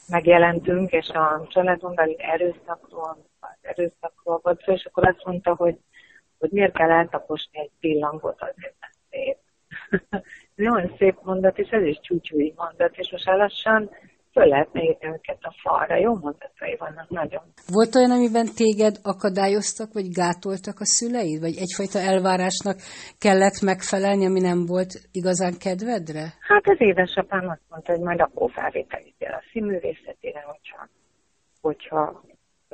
Megjelentünk, 0.07 0.91
és 0.91 1.07
a 1.07 1.47
családon 1.49 1.95
belül 1.95 2.15
erőszakról, 2.17 3.17
az 3.39 3.57
erőszakról 3.61 4.39
volt 4.43 4.61
és 4.65 4.85
akkor 4.85 5.07
azt 5.07 5.25
mondta, 5.25 5.55
hogy, 5.55 5.77
hogy 6.39 6.49
miért 6.51 6.77
kell 6.77 6.91
eltaposni 6.91 7.59
egy 7.59 7.71
pillangot 7.79 8.41
azért, 8.41 8.75
mert 8.79 8.95
szép 9.09 9.37
nagyon 10.55 10.95
szép 10.97 11.15
mondat, 11.23 11.57
és 11.57 11.69
ez 11.69 11.83
is 11.83 11.99
csúcsúi 12.01 12.53
mondat, 12.55 12.97
és 12.97 13.11
most 13.11 13.25
lassan 13.25 13.89
föl 14.31 14.47
lehet 14.47 14.69
írni 14.73 15.07
őket 15.07 15.37
a 15.41 15.53
falra. 15.61 15.95
Jó 15.95 16.13
mondatai 16.15 16.75
vannak 16.79 17.09
nagyon. 17.09 17.43
Volt 17.67 17.95
olyan, 17.95 18.11
amiben 18.11 18.47
téged 18.55 18.95
akadályoztak, 19.03 19.93
vagy 19.93 20.07
gátoltak 20.11 20.79
a 20.79 20.85
szüleid? 20.85 21.39
Vagy 21.39 21.57
egyfajta 21.57 21.99
elvárásnak 21.99 22.77
kellett 23.19 23.61
megfelelni, 23.61 24.25
ami 24.25 24.39
nem 24.39 24.65
volt 24.65 24.91
igazán 25.11 25.53
kedvedre? 25.65 26.23
Hát 26.39 26.67
az 26.67 26.81
édesapám 26.81 27.49
azt 27.49 27.67
mondta, 27.69 27.91
hogy 27.91 28.01
majd 28.01 28.21
akkor 28.21 28.51
felvételítél 28.51 29.31
a 29.31 29.43
színművészetére, 29.51 30.41
hogyha, 30.51 30.87
hogyha 31.61 32.23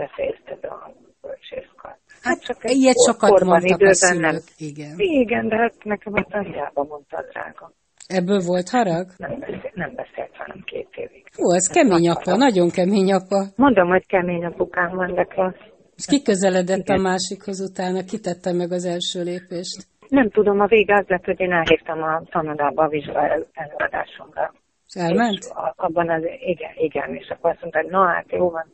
befejezted 0.02 0.64
a 0.64 0.78
bölcsészkart. 1.22 2.00
Hát 2.22 2.40
csak 2.48 2.58
egy 2.66 2.76
Ilyet 2.76 3.00
sokat 3.08 3.44
mondtak 3.44 3.82
a 3.82 3.94
szülők, 3.94 4.22
nem. 4.22 4.36
igen. 4.58 4.94
Igen, 4.98 5.48
de 5.48 5.56
hát 5.56 5.76
nekem 5.84 6.14
a 6.14 6.40
hiába 6.40 6.84
mondta 6.84 7.24
drága. 7.32 7.72
Ebből 8.08 8.42
volt 8.52 8.70
harag? 8.70 9.06
Nem 9.18 9.40
beszélt, 9.40 9.76
nem 9.76 9.92
beszélt 9.96 10.38
velem 10.38 10.62
két 10.66 10.90
évig. 10.96 11.24
Ó, 11.44 11.54
ez 11.54 11.68
kemény 11.68 12.10
apa, 12.10 12.22
harag. 12.24 12.40
nagyon 12.40 12.70
kemény 12.70 13.14
apa. 13.14 13.40
Mondom, 13.56 13.88
hogy 13.90 14.06
kemény 14.06 14.46
apukám 14.46 14.96
van, 14.96 15.14
de 15.14 15.24
klassz. 15.24 15.66
És 15.96 16.06
kiközeledett 16.06 16.88
Igen. 16.88 16.98
a 16.98 17.02
másikhoz 17.02 17.60
utána, 17.70 18.04
kitette 18.04 18.54
meg 18.54 18.72
az 18.72 18.86
első 18.86 19.24
lépést? 19.24 19.78
Nem 20.10 20.30
tudom, 20.30 20.60
a 20.60 20.66
vége 20.68 20.96
az 20.96 21.06
lett, 21.08 21.26
hogy 21.26 21.40
én 21.40 21.52
elhívtam 21.52 22.04
a 22.04 22.22
tanodába 22.30 22.84
a 22.84 22.88
vizsga 22.88 23.22
előadásomra. 23.54 24.54
És 24.88 25.02
elment? 25.02 25.38
És 25.40 25.48
abban 25.76 26.10
az, 26.10 26.24
igen, 26.40 26.72
igen, 26.76 27.16
és 27.16 27.30
akkor 27.30 27.50
azt 27.52 27.62
mondta, 27.62 27.82
hogy 27.82 27.90
na 27.92 28.06
hát 28.06 28.32
jó 28.32 28.50
van, 28.50 28.66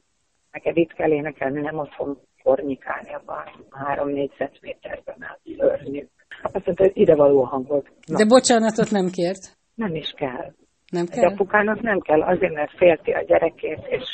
neked 0.54 0.78
itt 0.78 0.94
kell 0.94 1.12
énekelni, 1.12 1.62
nem 1.62 1.78
ott 1.78 1.94
fog 1.94 2.18
kornyikálni 2.44 3.14
abban 3.14 3.44
a 3.70 3.78
három 3.86 4.10
négyzetméterben 4.10 5.16
át 5.20 5.40
szörnyű. 5.58 6.08
Azt 6.42 6.66
mondta, 6.66 6.84
hogy 6.84 6.98
ide 6.98 7.16
való 7.16 7.44
hangot. 7.44 7.88
Na. 8.06 8.18
De 8.18 8.26
bocsánatot 8.26 8.92
nem 8.92 9.10
kért? 9.10 9.58
Nem 9.76 9.96
is 9.96 10.14
kell. 10.18 10.54
Nem 10.90 11.06
kell? 11.06 11.28
De 11.28 11.34
apukának 11.34 11.82
nem 11.82 12.00
kell, 12.00 12.22
azért, 12.22 12.54
mert 12.54 12.78
félti 12.78 13.12
a 13.12 13.24
gyerekét, 13.24 13.80
és, 13.90 14.10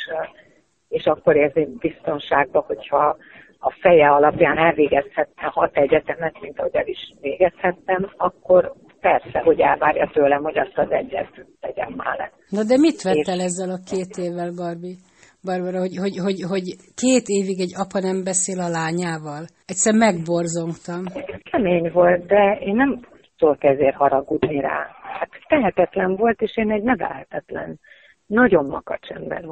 és 0.87 1.05
akkor 1.05 1.35
érzi 1.35 1.67
biztonságban, 1.79 2.63
hogyha 2.63 3.17
a 3.59 3.71
feje 3.81 4.09
alapján 4.09 4.57
elvégezhetne 4.57 5.43
hat 5.43 5.77
egyetemet, 5.77 6.41
mint 6.41 6.59
ahogy 6.59 6.75
el 6.75 6.87
is 6.87 7.13
végezhettem, 7.21 8.13
akkor 8.17 8.73
persze, 8.99 9.39
hogy 9.39 9.59
elvárja 9.59 10.09
tőlem, 10.13 10.43
hogy 10.43 10.57
azt 10.57 10.77
az 10.77 10.91
egyet 10.91 11.45
tegyem 11.59 11.93
már 11.95 12.31
Na 12.49 12.63
de 12.63 12.77
mit 12.77 13.01
vett 13.01 13.27
el 13.27 13.39
ezzel 13.39 13.69
a 13.69 13.79
két 13.91 14.17
évvel, 14.17 14.51
Barbie? 14.55 14.95
Barbara, 15.43 15.79
hogy, 15.79 15.95
hogy, 15.97 16.17
hogy, 16.17 16.41
hogy 16.41 16.75
két 16.95 17.25
évig 17.27 17.59
egy 17.59 17.73
apa 17.75 17.99
nem 17.99 18.23
beszél 18.23 18.59
a 18.59 18.69
lányával. 18.69 19.43
Egyszer 19.65 19.93
megborzongtam. 19.93 21.03
Kemény 21.51 21.91
volt, 21.91 22.25
de 22.25 22.57
én 22.61 22.75
nem 22.75 22.99
tudok 23.37 23.63
ezért 23.63 23.95
haragudni 23.95 24.59
rá. 24.59 24.87
Hát 25.19 25.29
tehetetlen 25.47 26.15
volt, 26.15 26.41
és 26.41 26.57
én 26.57 26.71
egy 26.71 26.83
nevelhetetlen, 26.83 27.79
nagyon 28.25 28.65
makacs 28.65 29.09
ember 29.09 29.43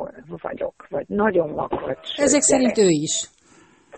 vagyok, 0.41 0.87
vagy 0.89 1.05
nagyon 1.07 1.49
makacs. 1.49 2.09
Ezek 2.15 2.41
gyerek. 2.41 2.41
szerint 2.41 2.77
ő 2.77 2.87
is. 2.89 3.29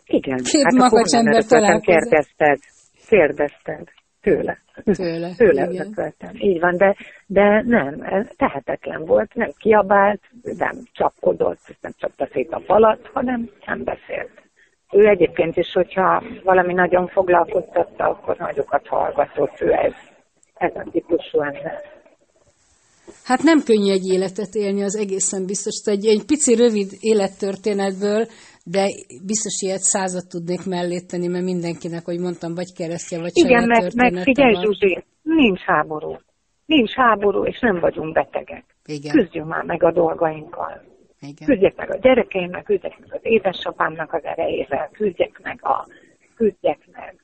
Igen. 0.06 0.38
Két 0.38 0.64
hát 0.64 0.74
makacs 0.74 1.14
ember 1.14 1.44
találkozott. 1.44 2.10
Kérdezted, 2.10 2.60
kérdezted. 3.08 3.88
Tőle. 4.22 4.58
Tőle, 4.84 5.30
Tőle 5.38 5.70
igen. 5.70 6.16
Így 6.34 6.60
van, 6.60 6.78
de, 6.78 6.96
de 7.26 7.64
nem, 7.66 8.02
ez 8.02 8.28
tehetetlen 8.38 9.06
volt, 9.06 9.34
nem 9.34 9.52
kiabált, 9.58 10.22
nem 10.42 10.76
csapkodott, 10.92 11.78
nem 11.82 11.92
csapta 11.98 12.28
szét 12.32 12.52
a 12.52 12.60
falat, 12.60 13.10
hanem 13.14 13.50
nem 13.66 13.84
beszélt. 13.84 14.32
Ő 14.92 15.08
egyébként 15.08 15.58
is, 15.58 15.74
hogyha 15.74 16.24
valami 16.44 16.74
nagyon 16.74 17.08
foglalkoztatta, 17.08 18.04
akkor 18.04 18.38
nagyokat 18.38 18.88
hallgatott, 18.88 19.62
ő 19.62 19.72
ez, 19.72 19.94
ez 20.54 20.72
a 20.76 20.90
típusú 20.92 21.42
ember. 21.42 21.82
Hát 23.24 23.42
nem 23.44 23.64
könnyű 23.64 23.92
egy 23.92 24.08
életet 24.08 24.54
élni, 24.54 24.84
az 24.84 24.96
egészen 24.96 25.46
biztos. 25.46 25.82
Egy, 25.86 26.06
egy 26.06 26.26
pici 26.26 26.56
rövid 26.56 26.92
élettörténetből 27.00 28.28
de 28.76 28.84
biztos 29.32 29.56
ilyet 29.66 29.86
százat 29.94 30.30
tudnék 30.30 30.66
mellé 30.66 31.00
tenni, 31.10 31.28
mert 31.28 31.44
mindenkinek, 31.44 32.06
hogy 32.06 32.20
mondtam, 32.20 32.54
vagy 32.56 32.72
keresztje, 32.78 33.20
vagy 33.20 33.32
Igen, 33.34 33.68
mert, 33.68 33.94
mert 33.94 34.24
figyelj, 34.24 34.56
Zsuzsi, 34.64 35.04
nincs 35.22 35.62
háború. 35.62 36.18
Nincs 36.66 36.94
háború, 36.94 37.46
és 37.46 37.60
nem 37.60 37.80
vagyunk 37.80 38.14
betegek. 38.14 38.64
Igen. 38.86 39.12
Küzdjünk 39.12 39.48
már 39.48 39.64
meg 39.64 39.84
a 39.84 39.92
dolgainkkal. 39.92 40.82
Igen. 41.22 41.48
Küzdjek 41.48 41.76
meg 41.76 41.92
a 41.92 41.98
gyerekeimnek, 41.98 42.64
küzdjek 42.64 43.00
meg 43.00 43.14
az 43.14 43.20
édesapámnak 43.22 44.14
az 44.14 44.24
erejével, 44.24 44.90
küzdjek 44.92 45.40
meg 45.44 45.60
a, 45.62 45.88
küzdjek 46.36 46.80
meg 46.92 47.16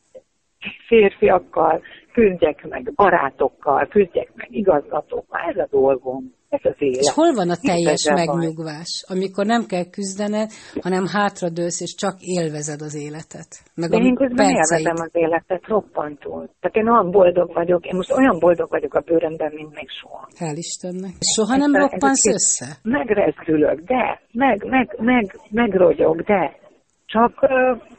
férfiakkal, 0.87 1.81
küzdjek 2.13 2.67
meg 2.67 2.93
barátokkal, 2.95 3.87
küzdjek 3.87 4.31
meg 4.35 4.47
igazgatókkal, 4.51 5.39
ez 5.39 5.57
a 5.57 5.67
dolgom. 5.71 6.33
Ez 6.49 6.59
az 6.63 6.75
élet. 6.77 7.01
És 7.01 7.09
hol 7.09 7.33
van 7.33 7.49
a 7.49 7.55
teljes 7.55 8.05
van. 8.05 8.13
megnyugvás, 8.13 9.03
amikor 9.07 9.45
nem 9.45 9.63
kell 9.65 9.89
küzdened, 9.89 10.49
hanem 10.81 11.05
hátradőlsz, 11.05 11.81
és 11.81 11.95
csak 11.95 12.15
élvezed 12.19 12.81
az 12.81 12.95
életet? 13.07 13.49
Meg 13.75 13.89
De 13.89 13.97
én 13.97 14.15
közben 14.15 14.49
élvezem 14.49 14.99
az 15.07 15.13
életet 15.13 15.67
roppantul. 15.67 16.49
Tehát 16.59 16.75
én 16.75 16.89
olyan 16.89 17.11
boldog 17.11 17.53
vagyok, 17.53 17.85
én 17.85 17.95
most 17.95 18.11
olyan 18.11 18.39
boldog 18.39 18.69
vagyok 18.69 18.93
a 18.93 18.99
bőrömben, 18.99 19.51
mint 19.55 19.73
még 19.75 19.89
soha. 19.89 20.27
Hál' 20.39 20.57
Istennek. 20.65 21.13
Soha 21.35 21.55
nem 21.55 21.73
Ez 21.75 21.81
a 21.81 21.87
roppansz 21.87 22.27
össze? 22.37 22.67
Megrezdülök, 22.83 23.79
de, 23.79 24.21
meg, 24.31 24.65
meg, 24.69 24.95
meg, 24.99 25.39
megrogyog, 25.49 26.21
de. 26.21 26.63
Csak 27.05 27.33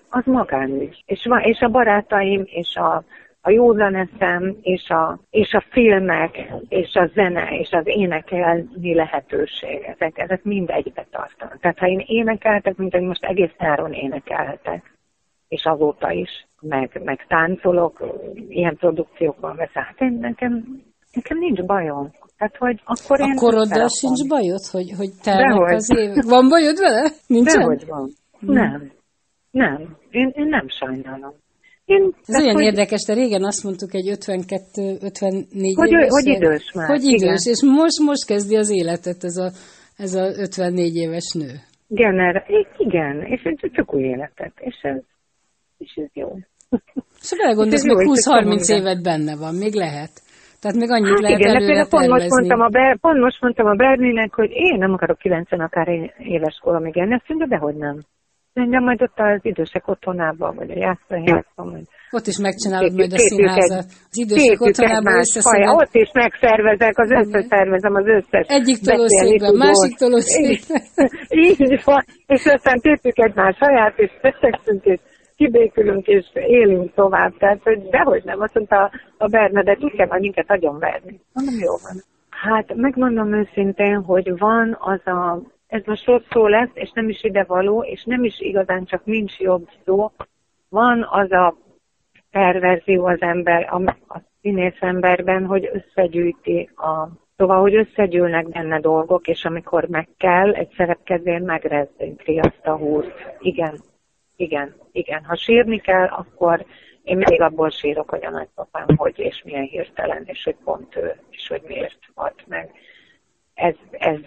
az 0.09 0.25
magánügy. 0.25 1.03
És, 1.07 1.29
és 1.43 1.61
a 1.61 1.69
barátaim, 1.69 2.43
és 2.45 2.75
a, 2.75 3.05
a 3.47 3.51
józaneszem, 3.51 4.57
és 4.63 4.89
a, 4.89 5.19
és 5.31 5.53
a 5.53 5.65
filmek, 5.71 6.53
és 6.69 6.95
a 6.95 7.11
zene, 7.15 7.49
és 7.59 7.71
az 7.71 7.87
énekelni 7.87 8.95
lehetőség. 8.95 9.83
Ezek, 9.83 10.19
ezek 10.19 10.45
mind 10.45 10.71
egybe 10.71 11.07
tartanak. 11.11 11.61
Tehát 11.61 11.79
ha 11.79 11.87
én 11.87 12.03
énekeltek, 12.07 12.77
mint 12.77 12.93
hogy 12.93 13.03
most 13.03 13.25
egész 13.25 13.53
nyáron 13.59 13.93
énekelhetek, 13.93 14.97
és 15.49 15.65
azóta 15.65 16.11
is, 16.11 16.47
meg, 16.61 17.01
meg 17.05 17.25
táncolok, 17.29 18.05
ilyen 18.49 18.77
produkciókban 18.77 19.57
veszek, 19.57 19.85
hát 19.85 20.01
én, 20.01 20.19
nekem, 20.21 20.83
nekem 21.13 21.39
nincs 21.39 21.63
bajom. 21.63 22.11
Tehát, 22.39 22.57
hogy 22.57 22.81
akkor 22.85 23.21
én... 23.21 23.35
A 23.37 23.53
összerakom. 23.53 23.89
sincs 23.89 24.29
bajod, 24.29 24.65
hogy, 24.71 24.91
hogy 24.97 25.11
telnek 25.23 25.49
Dehogy. 25.49 25.75
az 25.75 25.97
évek? 25.97 26.25
Van 26.25 26.49
bajod 26.49 26.79
vele? 26.79 27.11
Nincsen? 27.27 27.59
Dehogy 27.59 27.87
van. 27.87 28.11
Nem. 28.41 28.93
Nem. 29.51 29.97
Én, 30.11 30.33
én 30.35 30.47
nem 30.47 30.69
sajnálom. 30.69 31.35
Én, 31.87 32.13
Ez 32.27 32.43
olyan 32.43 32.55
hogy, 32.55 32.65
érdekes, 32.65 33.03
de 33.07 33.15
régen 33.15 33.45
azt 33.45 33.65
mondtuk 33.65 33.95
egy 33.95 34.09
52-54 34.11 35.73
Hogy 35.75 35.91
éves. 35.91 36.09
hogy 36.09 36.27
idős 36.27 36.73
már, 36.75 36.89
Hogy 36.89 37.05
igen. 37.05 37.15
idős, 37.29 37.47
és 37.47 37.61
most, 37.63 37.99
most 38.09 38.27
kezdi 38.27 38.57
az 38.57 38.71
életet 38.71 39.25
ez 39.25 39.37
a, 39.37 39.49
ez 39.97 40.15
a 40.15 40.25
54 40.39 40.95
éves 40.97 41.33
nő. 41.35 41.53
gener, 41.89 42.45
igen, 42.79 43.23
és 43.23 43.43
ez 43.43 43.71
csak 43.73 43.95
új 43.95 44.03
életet, 44.03 44.53
és 44.61 44.77
ez, 44.83 45.01
és 45.79 45.93
ez 45.95 46.11
jó. 46.13 46.29
És 47.23 47.31
ha 47.31 47.37
belegondolsz, 47.43 47.85
még 47.85 47.97
és 47.99 48.03
egy 48.03 48.09
20-30 48.09 48.67
csomó 48.67 48.79
évet 48.81 49.03
benne 49.03 49.37
van, 49.37 49.55
még 49.55 49.75
lehet. 49.75 50.13
Tehát 50.61 50.77
még 50.77 50.91
annyit 50.91 51.09
Hát 51.09 51.21
lehet 51.21 51.39
igen, 51.39 51.53
de 51.53 51.59
előre 51.59 51.87
pont 51.89 52.09
most, 52.09 52.29
mondtam 52.29 52.61
a 52.61 52.69
Ber, 52.69 52.99
pont 52.99 53.19
most 53.21 53.41
mondtam 53.41 53.67
a 53.67 53.75
Berninek, 53.75 54.35
hogy 54.35 54.51
én 54.51 54.79
nem 54.79 54.93
akarok 54.93 55.19
90 55.19 55.61
akár 55.61 55.89
éves 56.19 56.59
koromig 56.63 56.97
enni, 56.99 57.15
azt 57.15 57.29
mondja, 57.29 57.47
dehogy 57.47 57.77
nem. 57.77 57.97
Mondja, 58.59 58.81
majd 58.81 59.03
ott 59.03 59.19
az 59.19 59.41
idősek 59.43 59.89
otthonában, 59.89 60.55
vagy 60.55 60.71
a 60.71 60.79
játszóhelyekben, 60.87 61.67
vagy 61.75 61.87
Ott 62.11 62.27
is 62.27 62.39
megcsinálod 62.39 62.93
majd 62.95 63.13
a 63.13 63.19
színházat. 63.19 63.85
Az 64.11 64.19
idősek 64.25 64.61
otthonában 64.61 65.25
faja. 65.49 65.73
Ott 65.73 65.95
is 65.95 66.11
megszervezek, 66.13 66.99
az 66.99 67.11
összeszervezem 67.11 67.95
az 67.95 68.07
összes. 68.07 68.47
Egyik 68.49 68.79
tolószékben, 68.79 69.55
másik 69.57 69.95
tolószékben. 69.97 70.83
Így, 71.45 71.83
van. 71.85 72.05
És 72.27 72.47
aztán 72.47 72.79
tépjük 72.81 73.19
egymás 73.19 73.57
haját, 73.59 73.99
és 73.99 74.11
összekszünk, 74.23 74.85
és 74.85 75.01
kibékülünk, 75.37 76.07
és 76.07 76.27
élünk 76.35 76.95
tovább. 76.95 77.33
Tehát, 77.39 77.61
hogy 77.63 77.83
dehogy 77.89 78.25
nem. 78.25 78.41
Azt 78.41 78.55
mondta 78.55 78.91
a 79.19 79.27
Bernadett, 79.27 79.85
úgy 79.85 79.97
kell 79.97 80.07
majd 80.07 80.21
minket 80.21 80.49
nagyon 80.49 80.79
verni. 80.79 81.21
Mondom, 81.33 81.55
jó 81.59 81.73
van. 81.87 81.97
Hát 82.31 82.75
megmondom 82.75 83.35
őszintén, 83.35 84.03
hogy 84.03 84.39
van 84.39 84.77
az 84.81 85.07
a, 85.07 85.41
ez 85.67 85.83
most 85.85 86.07
rossz 86.07 86.25
szó 86.31 86.47
lesz, 86.47 86.71
és 86.75 86.91
nem 86.95 87.09
is 87.09 87.25
ide 87.25 87.45
való, 87.45 87.83
és 87.83 88.05
nem 88.05 88.25
is 88.25 88.41
igazán 88.41 88.85
csak 88.85 89.05
nincs 89.05 89.39
jobb 89.39 89.69
szó. 89.85 90.13
Van 90.69 91.07
az 91.11 91.31
a 91.31 91.57
perverzió 92.31 93.07
az 93.07 93.21
ember, 93.21 93.69
a, 93.71 93.77
a 94.09 94.21
színész 94.41 94.81
emberben, 94.81 95.47
hogy 95.47 95.71
összegyűjti 95.73 96.71
a 96.77 97.09
Szóval, 97.37 97.61
hogy 97.61 97.75
összegyűlnek 97.75 98.49
benne 98.49 98.81
dolgok, 98.81 99.29
és 99.29 99.45
amikor 99.45 99.89
meg 99.89 100.09
kell, 100.17 100.53
egy 100.53 100.73
szerepkezén 100.77 101.43
megrezdíti 101.43 102.39
azt 102.39 102.67
a 102.67 102.77
húrt. 102.77 103.37
Igen, 103.39 103.81
igen, 104.37 104.75
igen. 104.93 105.25
Ha 105.25 105.37
sírni 105.37 105.81
kell, 105.81 106.07
akkor 106.07 106.67
én 107.03 107.17
még 107.17 107.41
abból 107.41 107.71
sírok, 107.71 108.11
hogy 108.11 108.25
a 108.25 108.31
nagypapám 108.31 108.87
hogy 108.97 109.19
és 109.19 109.43
milyen 109.45 109.65
hirtelen, 109.65 110.23
és 110.27 110.43
hogy 110.45 110.57
pont 110.65 110.97
ő, 110.97 111.17
és 111.31 111.49
hogy 111.49 111.63
miért 111.67 111.99
halt 112.15 112.45
meg. 112.47 112.71
Ez, 113.55 113.75
ez 113.91 114.21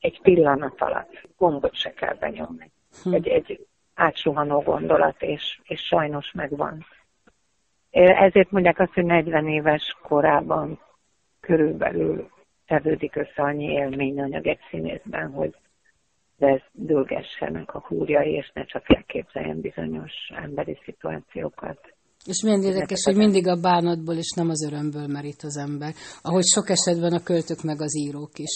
egy 0.00 0.20
pillanat 0.20 0.80
alatt. 0.80 1.28
Gombot 1.36 1.74
se 1.74 1.92
kell 1.92 2.14
benyomni. 2.14 2.70
Egy, 3.10 3.28
egy 3.28 3.66
átsuhanó 3.94 4.60
gondolat, 4.60 5.22
és, 5.22 5.60
és 5.62 5.80
sajnos 5.80 6.32
megvan. 6.32 6.86
Ezért 7.90 8.50
mondják 8.50 8.78
azt, 8.78 8.92
hogy 8.92 9.04
40 9.04 9.48
éves 9.48 9.96
korában 10.02 10.80
körülbelül 11.40 12.30
tevődik 12.66 13.16
össze 13.16 13.42
annyi 13.42 13.72
élményanyag 13.72 14.46
egy 14.46 14.60
színészben, 14.70 15.30
hogy 15.32 15.54
ez 16.38 16.60
dőgessenek 16.72 17.74
a 17.74 17.84
húrjai, 17.86 18.32
és 18.32 18.50
ne 18.54 18.64
csak 18.64 18.94
elképzeljen 18.94 19.60
bizonyos 19.60 20.12
emberi 20.34 20.78
szituációkat. 20.84 21.94
És 22.26 22.42
milyen 22.42 22.62
érdekes, 22.62 23.02
hogy 23.04 23.16
mindig 23.16 23.46
a 23.48 23.60
bánatból 23.60 24.14
és 24.14 24.32
nem 24.36 24.48
az 24.48 24.66
örömből 24.68 25.06
merít 25.06 25.42
az 25.42 25.56
ember. 25.56 25.92
Ahogy 26.22 26.44
sok 26.44 26.68
esetben 26.68 27.12
a 27.12 27.22
költők 27.22 27.62
meg 27.62 27.80
az 27.80 27.96
írók 27.96 28.38
is. 28.38 28.54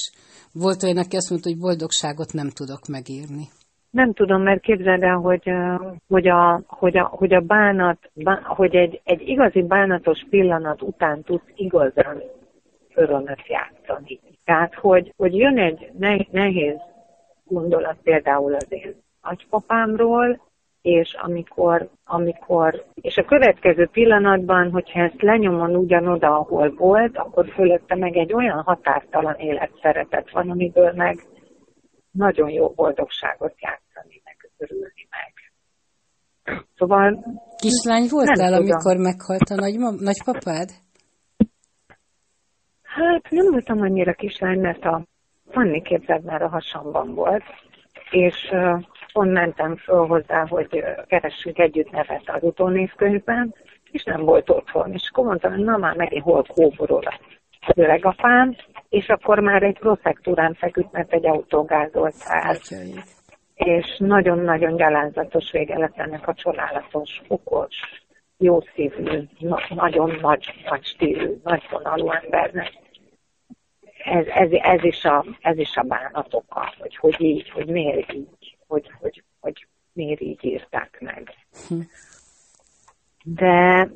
Volt 0.53 0.83
olyan, 0.83 0.97
aki 0.97 1.17
azt 1.17 1.31
mondta, 1.31 1.49
hogy 1.49 1.59
boldogságot 1.59 2.33
nem 2.33 2.49
tudok 2.49 2.83
megírni. 2.89 3.45
Nem 3.91 4.13
tudom, 4.13 4.43
mert 4.43 4.61
képzeld 4.61 5.03
el, 5.03 5.17
hogy, 5.17 5.51
hogy, 6.09 6.29
a, 6.29 6.63
hogy, 6.67 6.97
a, 6.97 7.05
hogy 7.05 7.35
a 7.35 7.41
bánat, 7.41 7.99
bá, 8.15 8.41
hogy 8.45 8.75
egy, 8.75 9.01
egy 9.05 9.29
igazi 9.29 9.63
bánatos 9.63 10.27
pillanat 10.31 10.83
után 10.83 11.23
tudsz 11.23 11.53
igazán 11.55 12.23
örömöt 12.95 13.43
játszani. 13.47 14.21
Tehát, 14.45 14.75
hogy, 14.75 15.13
hogy 15.17 15.35
jön 15.35 15.59
egy 15.59 15.91
ne- 15.99 16.27
nehéz 16.31 16.77
gondolat 17.45 17.97
például 18.03 18.55
az 18.55 18.67
én 18.69 18.95
nagypapámról, 19.23 20.41
és 20.85 21.15
amikor, 21.15 21.89
amikor, 22.05 22.85
és 22.95 23.17
a 23.17 23.25
következő 23.25 23.89
pillanatban, 23.93 24.71
hogyha 24.71 25.01
ezt 25.01 25.23
lenyomon 25.23 25.77
ugyanoda, 25.77 26.39
ahol 26.39 26.75
volt, 26.75 27.17
akkor 27.17 27.47
fölötte 27.55 27.97
meg 27.97 28.17
egy 28.17 28.35
olyan 28.35 28.63
határtalan 28.63 29.35
életszeretet 29.35 30.31
van, 30.31 30.51
amiből 30.51 30.93
meg 30.93 31.19
nagyon 32.11 32.51
jó 32.51 32.69
boldogságot 32.69 33.55
játszani, 33.61 34.23
meg 34.25 34.51
örülni 34.59 35.09
meg. 35.11 35.33
Szóval 36.77 37.25
Kislány 37.57 38.07
voltál, 38.11 38.53
tudom. 38.53 38.71
amikor 38.71 38.97
meghalt 38.97 39.49
a 39.51 39.55
nagy, 39.55 39.77
nagypapád? 40.01 40.71
Hát 42.83 43.31
nem 43.31 43.51
voltam 43.51 43.81
annyira 43.81 44.13
kislány, 44.13 44.61
mert 44.61 44.85
a 44.85 45.05
Fanni 45.51 45.83
képzeld 45.83 46.25
már 46.25 46.43
a 46.43 46.49
hasamban 46.49 47.15
volt, 47.15 47.45
és 48.11 48.51
pont 49.15 49.33
mentem 49.33 49.77
föl 49.77 50.07
hozzá, 50.07 50.47
hogy 50.47 50.85
keressünk 51.07 51.59
együtt 51.59 51.91
nevet 51.91 52.23
az 52.27 52.43
utónévkönyvben, 52.43 53.55
és 53.91 54.05
nem 54.05 54.25
volt 54.25 54.51
otthon. 54.51 54.93
És 54.93 55.09
akkor 55.11 55.25
mondtam, 55.25 55.53
hogy 55.53 55.65
na 55.65 55.77
már 55.77 55.97
megint 55.97 56.23
hol 56.23 56.45
kóborol 56.55 57.03
az 57.67 57.79
öregapám, 57.79 58.57
és 58.89 59.09
akkor 59.09 59.39
már 59.39 59.63
egy 59.63 59.79
proszektúrán 59.79 60.55
feküdt, 60.55 60.93
mert 60.93 61.13
egy 61.13 61.27
autó 61.27 61.63
gázolt 61.63 62.15
el. 62.25 62.57
És 63.55 63.97
nagyon-nagyon 63.99 64.77
gyalázatos 64.77 65.51
vége 65.51 65.79
lett 65.79 65.99
ennek 65.99 66.29
a 66.29 66.35
csodálatos, 66.35 67.23
okos, 67.29 67.75
jó 68.39 68.61
szívű, 68.75 69.23
na- 69.39 69.67
nagyon 69.69 70.19
nagy, 70.21 70.45
nagy 70.71 70.85
stílű, 70.85 71.41
nagy 71.43 71.63
vonalú 71.71 72.11
embernek. 72.11 72.73
Ez, 74.05 74.27
ez, 74.27 74.51
ez, 74.51 74.83
is 74.85 75.05
a, 75.05 75.25
ez 75.41 75.59
is 75.59 75.77
a 75.77 75.83
bánat 75.83 76.35
oka, 76.35 76.73
hogy, 76.79 76.97
hogy 76.97 77.21
így, 77.21 77.51
hogy 77.51 77.67
miért 77.67 78.13
így, 78.13 78.29
hogy, 78.75 78.91
hogy, 79.01 79.25
hogy 79.41 79.67
miért 79.93 80.21
így 80.21 80.45
írták 80.45 81.01
meg. 81.01 81.35
Hm. 81.69 81.81
De 83.25 83.89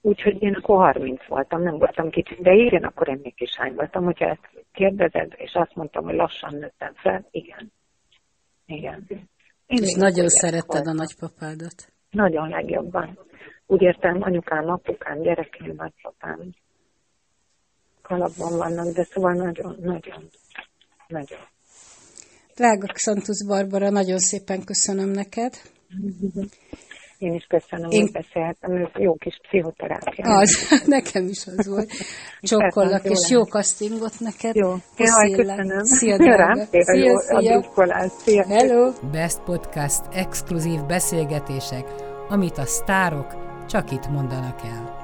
úgyhogy 0.00 0.42
én 0.42 0.54
akkor 0.54 0.76
30 0.76 1.26
voltam, 1.26 1.62
nem 1.62 1.78
voltam 1.78 2.10
kicsi, 2.10 2.36
de 2.40 2.52
igen, 2.52 2.84
akkor 2.84 3.08
én 3.08 3.20
még 3.22 3.34
kisány 3.34 3.74
voltam. 3.74 4.04
Hogyha 4.04 4.28
ezt 4.28 4.64
kérdezed, 4.72 5.32
és 5.36 5.52
azt 5.54 5.74
mondtam, 5.74 6.04
hogy 6.04 6.14
lassan 6.14 6.54
nőttem 6.54 6.94
fel, 6.94 7.28
igen. 7.30 7.72
Igen. 8.66 9.06
Én 9.66 9.82
És 9.82 9.94
nagyon 9.94 10.28
szeretted 10.28 10.80
a 10.80 10.82
voltam. 10.84 10.94
nagypapádat. 10.94 11.92
Nagyon 12.10 12.48
legjobban. 12.48 13.18
Úgy 13.66 13.82
értem, 13.82 14.22
anyukám, 14.22 14.68
apukám, 14.68 15.20
gyerekeim, 15.20 15.74
nagypapám 15.76 16.54
kalapban 18.02 18.56
vannak, 18.58 18.94
de 18.94 19.04
szóval 19.04 19.32
nagyon, 19.32 19.76
nagyon, 19.80 20.28
nagyon. 21.08 21.40
Drága 22.56 22.86
Xantusz 22.92 23.44
Barbara, 23.46 23.90
nagyon 23.90 24.18
szépen 24.18 24.64
köszönöm 24.64 25.08
neked. 25.08 25.54
Én 27.18 27.34
is 27.34 27.46
köszönöm, 27.48 27.90
Én- 27.90 28.00
hogy 28.00 28.12
beszéltem, 28.12 28.72
ez 28.72 29.02
jó 29.02 29.14
kis 29.14 29.38
pszichoterápia. 29.42 30.36
Az, 30.36 30.68
nekem 30.86 31.26
is 31.26 31.46
az 31.46 31.66
volt. 31.68 31.90
Csokkollak, 32.40 33.04
Jó 33.04 33.10
és 33.10 33.30
jó 33.30 33.44
kasztingot 33.44 34.12
neked. 34.18 34.54
Jó, 34.54 34.68
jaj, 34.96 35.30
köszönöm. 35.30 35.84
Szia, 35.84 36.16
drága. 36.26 36.64
Szia, 36.70 37.18
szia. 37.18 37.60
drukkolás. 37.60 38.10
Szia. 38.18 38.46
Hello. 38.46 38.92
Best 39.12 39.40
Podcast 39.42 40.02
exkluzív 40.12 40.80
beszélgetések, 40.86 41.84
amit 42.28 42.58
a 42.58 42.66
sztárok 42.66 43.26
csak 43.68 43.90
itt 43.90 44.08
mondanak 44.08 44.60
el. 44.64 45.03